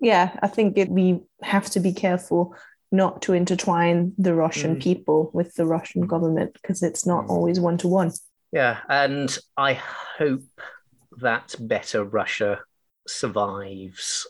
Yeah, 0.00 0.36
I 0.40 0.46
think 0.46 0.78
it, 0.78 0.88
we 0.88 1.20
have 1.42 1.68
to 1.70 1.80
be 1.80 1.92
careful 1.92 2.54
not 2.90 3.22
to 3.22 3.34
intertwine 3.34 4.12
the 4.16 4.34
Russian 4.34 4.76
mm. 4.76 4.82
people 4.82 5.30
with 5.34 5.54
the 5.54 5.66
Russian 5.66 6.06
government 6.06 6.54
because 6.54 6.82
it's 6.82 7.04
not 7.04 7.26
mm. 7.26 7.30
always 7.30 7.60
one 7.60 7.76
to 7.78 7.88
one. 7.88 8.12
Yeah, 8.52 8.78
and 8.88 9.36
I 9.56 9.74
hope 9.74 10.44
that 11.20 11.54
better 11.58 12.04
Russia 12.04 12.60
survives 13.06 14.26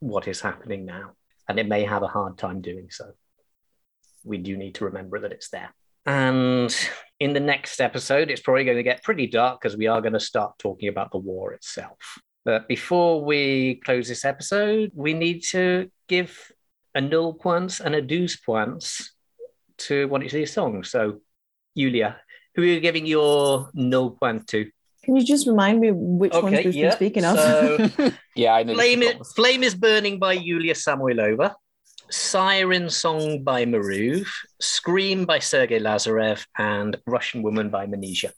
what 0.00 0.26
is 0.26 0.40
happening 0.40 0.86
now. 0.86 1.12
And 1.48 1.58
it 1.58 1.68
may 1.68 1.84
have 1.84 2.02
a 2.02 2.08
hard 2.08 2.38
time 2.38 2.60
doing 2.60 2.88
so. 2.90 3.12
We 4.24 4.38
do 4.38 4.56
need 4.56 4.76
to 4.76 4.86
remember 4.86 5.20
that 5.20 5.32
it's 5.32 5.50
there. 5.50 5.72
And 6.04 6.74
in 7.18 7.32
the 7.32 7.40
next 7.40 7.80
episode, 7.80 8.30
it's 8.30 8.40
probably 8.40 8.64
going 8.64 8.76
to 8.76 8.82
get 8.82 9.02
pretty 9.02 9.26
dark 9.26 9.60
because 9.60 9.76
we 9.76 9.86
are 9.86 10.00
going 10.00 10.12
to 10.12 10.20
start 10.20 10.58
talking 10.58 10.88
about 10.88 11.10
the 11.10 11.18
war 11.18 11.52
itself. 11.52 11.98
But 12.44 12.68
before 12.68 13.24
we 13.24 13.80
close 13.84 14.06
this 14.06 14.24
episode, 14.24 14.92
we 14.94 15.14
need 15.14 15.42
to 15.50 15.90
give 16.08 16.52
a 16.94 17.00
null 17.00 17.34
points 17.34 17.80
and 17.80 17.94
a 17.94 18.00
deuce 18.00 18.36
points 18.36 19.14
to 19.78 20.06
one 20.08 20.24
of 20.24 20.30
these 20.30 20.52
songs. 20.52 20.90
So, 20.90 21.20
Julia, 21.76 22.20
who 22.54 22.62
are 22.62 22.66
you 22.66 22.80
giving 22.80 23.04
your 23.04 23.70
null 23.74 24.12
point 24.12 24.46
to? 24.48 24.70
Can 25.06 25.14
you 25.14 25.24
just 25.24 25.46
remind 25.46 25.78
me 25.78 25.92
which 25.92 26.32
okay, 26.32 26.42
ones 26.42 26.64
we've 26.64 26.74
yeah. 26.74 26.88
been 26.88 26.96
speaking 26.96 27.24
of? 27.24 27.38
So, 27.38 28.10
yeah, 28.34 28.54
I 28.54 28.64
know. 28.64 28.74
Flame, 28.74 29.02
is, 29.02 29.32
Flame 29.34 29.62
is 29.62 29.72
Burning 29.76 30.18
by 30.18 30.32
Yulia 30.32 30.74
Samoilova. 30.74 31.54
Siren 32.10 32.90
Song 32.90 33.44
by 33.44 33.64
Maruv, 33.64 34.26
Scream 34.60 35.24
by 35.24 35.38
Sergei 35.38 35.78
Lazarev, 35.78 36.44
and 36.58 36.96
Russian 37.06 37.44
Woman 37.44 37.70
by 37.70 37.86
Manizha. 37.86 38.32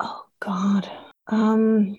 Oh 0.00 0.24
God. 0.40 0.90
Um 1.28 1.96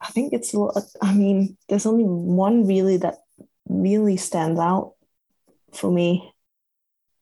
I 0.00 0.06
think 0.06 0.32
it's 0.32 0.54
a 0.54 0.58
lot 0.58 0.82
I 1.02 1.14
mean, 1.14 1.58
there's 1.68 1.86
only 1.86 2.04
one 2.04 2.66
really 2.66 2.96
that 2.98 3.18
really 3.68 4.16
stands 4.16 4.58
out 4.58 4.94
for 5.74 5.90
me. 5.90 6.32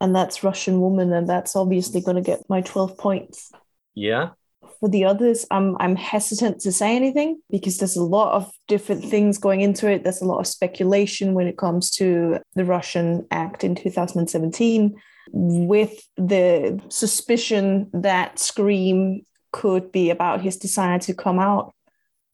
And 0.01 0.14
that's 0.14 0.44
Russian 0.44 0.81
Woman, 0.81 1.12
and 1.12 1.29
that's 1.29 1.57
obviously 1.57 2.01
gonna 2.01 2.23
get 2.23 2.49
my 2.49 2.61
12 2.61 2.97
points. 2.97 3.51
Yeah. 3.94 4.31
For 4.80 4.88
the 4.88 5.04
others, 5.04 5.44
I'm 5.50 5.76
I'm 5.80 5.96
hesitant 5.96 6.60
to 6.60 6.72
say 6.72 6.94
anything 6.94 7.40
because 7.50 7.78
there's 7.78 7.96
a 7.96 8.04
lot 8.04 8.34
of 8.34 8.50
different 8.68 9.04
things 9.04 9.38
going 9.38 9.60
into 9.60 9.90
it. 9.90 10.04
There's 10.04 10.22
a 10.22 10.26
lot 10.26 10.38
of 10.38 10.46
speculation 10.46 11.34
when 11.34 11.48
it 11.48 11.58
comes 11.58 11.90
to 11.92 12.38
the 12.54 12.64
Russian 12.64 13.26
act 13.30 13.64
in 13.64 13.74
2017, 13.74 14.94
with 15.32 16.00
the 16.16 16.80
suspicion 16.88 17.90
that 17.92 18.38
Scream 18.38 19.26
could 19.52 19.90
be 19.90 20.10
about 20.10 20.42
his 20.42 20.56
desire 20.56 20.98
to 21.00 21.14
come 21.14 21.38
out. 21.38 21.74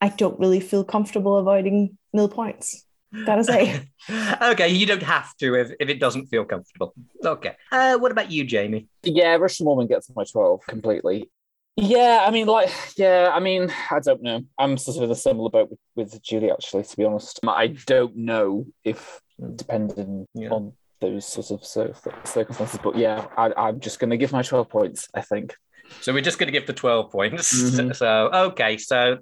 I 0.00 0.09
don't 0.09 0.38
really 0.38 0.61
feel 0.61 0.85
comfortable 0.85 1.37
avoiding 1.37 1.96
nil 2.12 2.28
points. 2.28 2.85
Gotta 3.24 3.44
say. 3.44 3.88
okay, 4.42 4.68
you 4.68 4.87
don't 4.87 5.02
have 5.02 5.37
to 5.37 5.54
if, 5.54 5.70
if 5.78 5.88
it 5.88 6.00
doesn't 6.00 6.26
feel 6.26 6.44
comfortable. 6.44 6.94
Okay. 7.24 7.54
Uh, 7.70 7.96
what 7.96 8.11
about 8.11 8.30
you, 8.30 8.44
Jamie? 8.44 8.88
Yeah, 9.02 9.37
Russian 9.37 9.66
Woman 9.66 9.87
gets 9.87 10.11
my 10.14 10.24
12 10.24 10.66
completely. 10.66 11.30
Yeah, 11.77 12.25
I 12.27 12.31
mean, 12.31 12.47
like, 12.47 12.71
yeah, 12.97 13.31
I 13.33 13.41
mean, 13.41 13.73
I 13.91 13.99
don't 13.99 14.23
know. 14.23 14.43
I'm 14.59 14.79
sort 14.79 14.97
of 14.99 15.03
in 15.05 15.11
a 15.11 15.17
similar 15.17 15.51
boat 15.51 15.71
with, 15.71 15.79
with 15.97 16.23
Julie, 16.23 16.51
actually, 16.51 16.85
to 16.85 16.97
be 16.97 17.05
honest. 17.05 17.41
I 17.47 17.75
don't 17.87 18.17
know 18.17 18.67
if, 18.85 19.21
depending 19.57 20.29
yeah. 20.35 20.51
on 20.51 20.75
those 21.01 21.27
sort 21.27 21.51
of 21.51 21.65
circumstances, 21.65 22.79
but 22.83 22.97
yeah, 22.97 23.27
I, 23.37 23.69
am 23.69 23.81
just 23.81 23.99
going 23.99 24.11
to 24.11 24.17
give 24.17 24.33
my 24.33 24.43
12 24.43 24.69
points, 24.69 25.09
I 25.15 25.23
think. 25.23 25.57
So 26.01 26.13
we're 26.13 26.23
just 26.23 26.39
going 26.39 26.47
to 26.47 26.53
give 26.53 26.67
the 26.67 26.73
12 26.73 27.11
points. 27.11 27.55
Mm-hmm. 27.55 27.93
So, 27.95 28.31
okay, 28.33 28.77
so 28.77 29.19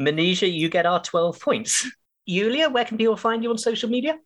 Manizha, 0.00 0.52
you 0.52 0.68
get 0.68 0.84
our 0.84 1.00
12 1.00 1.40
points. 1.40 1.90
Julia, 2.28 2.68
where 2.68 2.84
can 2.84 2.98
people 2.98 3.16
find 3.16 3.42
you 3.42 3.50
on 3.50 3.58
social 3.58 3.88
media? 3.88 4.18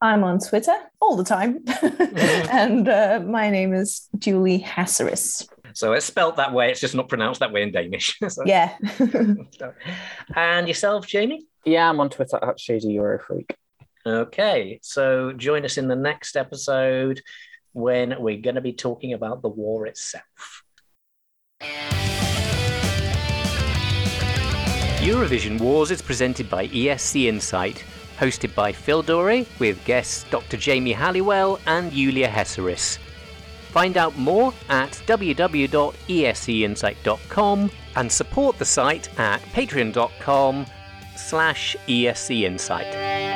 I'm 0.00 0.24
on 0.24 0.38
Twitter 0.40 0.76
all 1.00 1.16
the 1.16 1.24
time. 1.24 1.64
and 1.82 2.88
uh, 2.88 3.22
my 3.26 3.50
name 3.50 3.72
is 3.72 4.08
Julie 4.18 4.60
Hasseris. 4.60 5.48
So 5.74 5.92
it's 5.92 6.06
spelt 6.06 6.36
that 6.36 6.52
way. 6.52 6.70
It's 6.70 6.80
just 6.80 6.94
not 6.94 7.08
pronounced 7.08 7.40
that 7.40 7.52
way 7.52 7.62
in 7.62 7.72
Danish. 7.72 8.18
so. 8.28 8.42
Yeah. 8.44 8.76
and 10.34 10.68
yourself, 10.68 11.06
Jamie? 11.06 11.46
Yeah, 11.64 11.88
I'm 11.88 12.00
on 12.00 12.10
Twitter 12.10 12.38
at 12.42 12.60
Shady 12.60 12.96
Eurofreak. 12.96 13.50
Okay. 14.06 14.78
So 14.82 15.32
join 15.32 15.64
us 15.64 15.78
in 15.78 15.88
the 15.88 15.96
next 15.96 16.36
episode 16.36 17.20
when 17.72 18.14
we're 18.20 18.40
going 18.40 18.54
to 18.54 18.60
be 18.60 18.72
talking 18.72 19.12
about 19.12 19.42
the 19.42 19.48
war 19.48 19.86
itself. 19.86 20.62
Eurovision 25.00 25.60
Wars 25.60 25.90
is 25.90 26.02
presented 26.02 26.50
by 26.50 26.66
ESC 26.68 27.26
Insight, 27.26 27.84
hosted 28.18 28.54
by 28.54 28.72
Phil 28.72 29.02
Dore 29.02 29.44
with 29.58 29.84
guests 29.84 30.24
Dr. 30.30 30.56
Jamie 30.56 30.92
Halliwell 30.92 31.60
and 31.66 31.92
Julia 31.92 32.28
Hasseris. 32.28 32.98
Find 33.76 33.98
out 33.98 34.16
more 34.16 34.54
at 34.70 34.92
www.escinsight.com 35.06 37.70
and 37.96 38.10
support 38.10 38.58
the 38.58 38.64
site 38.64 39.20
at 39.20 39.42
patreon.com 39.52 40.64
slash 41.14 41.76
escinsight. 41.86 43.35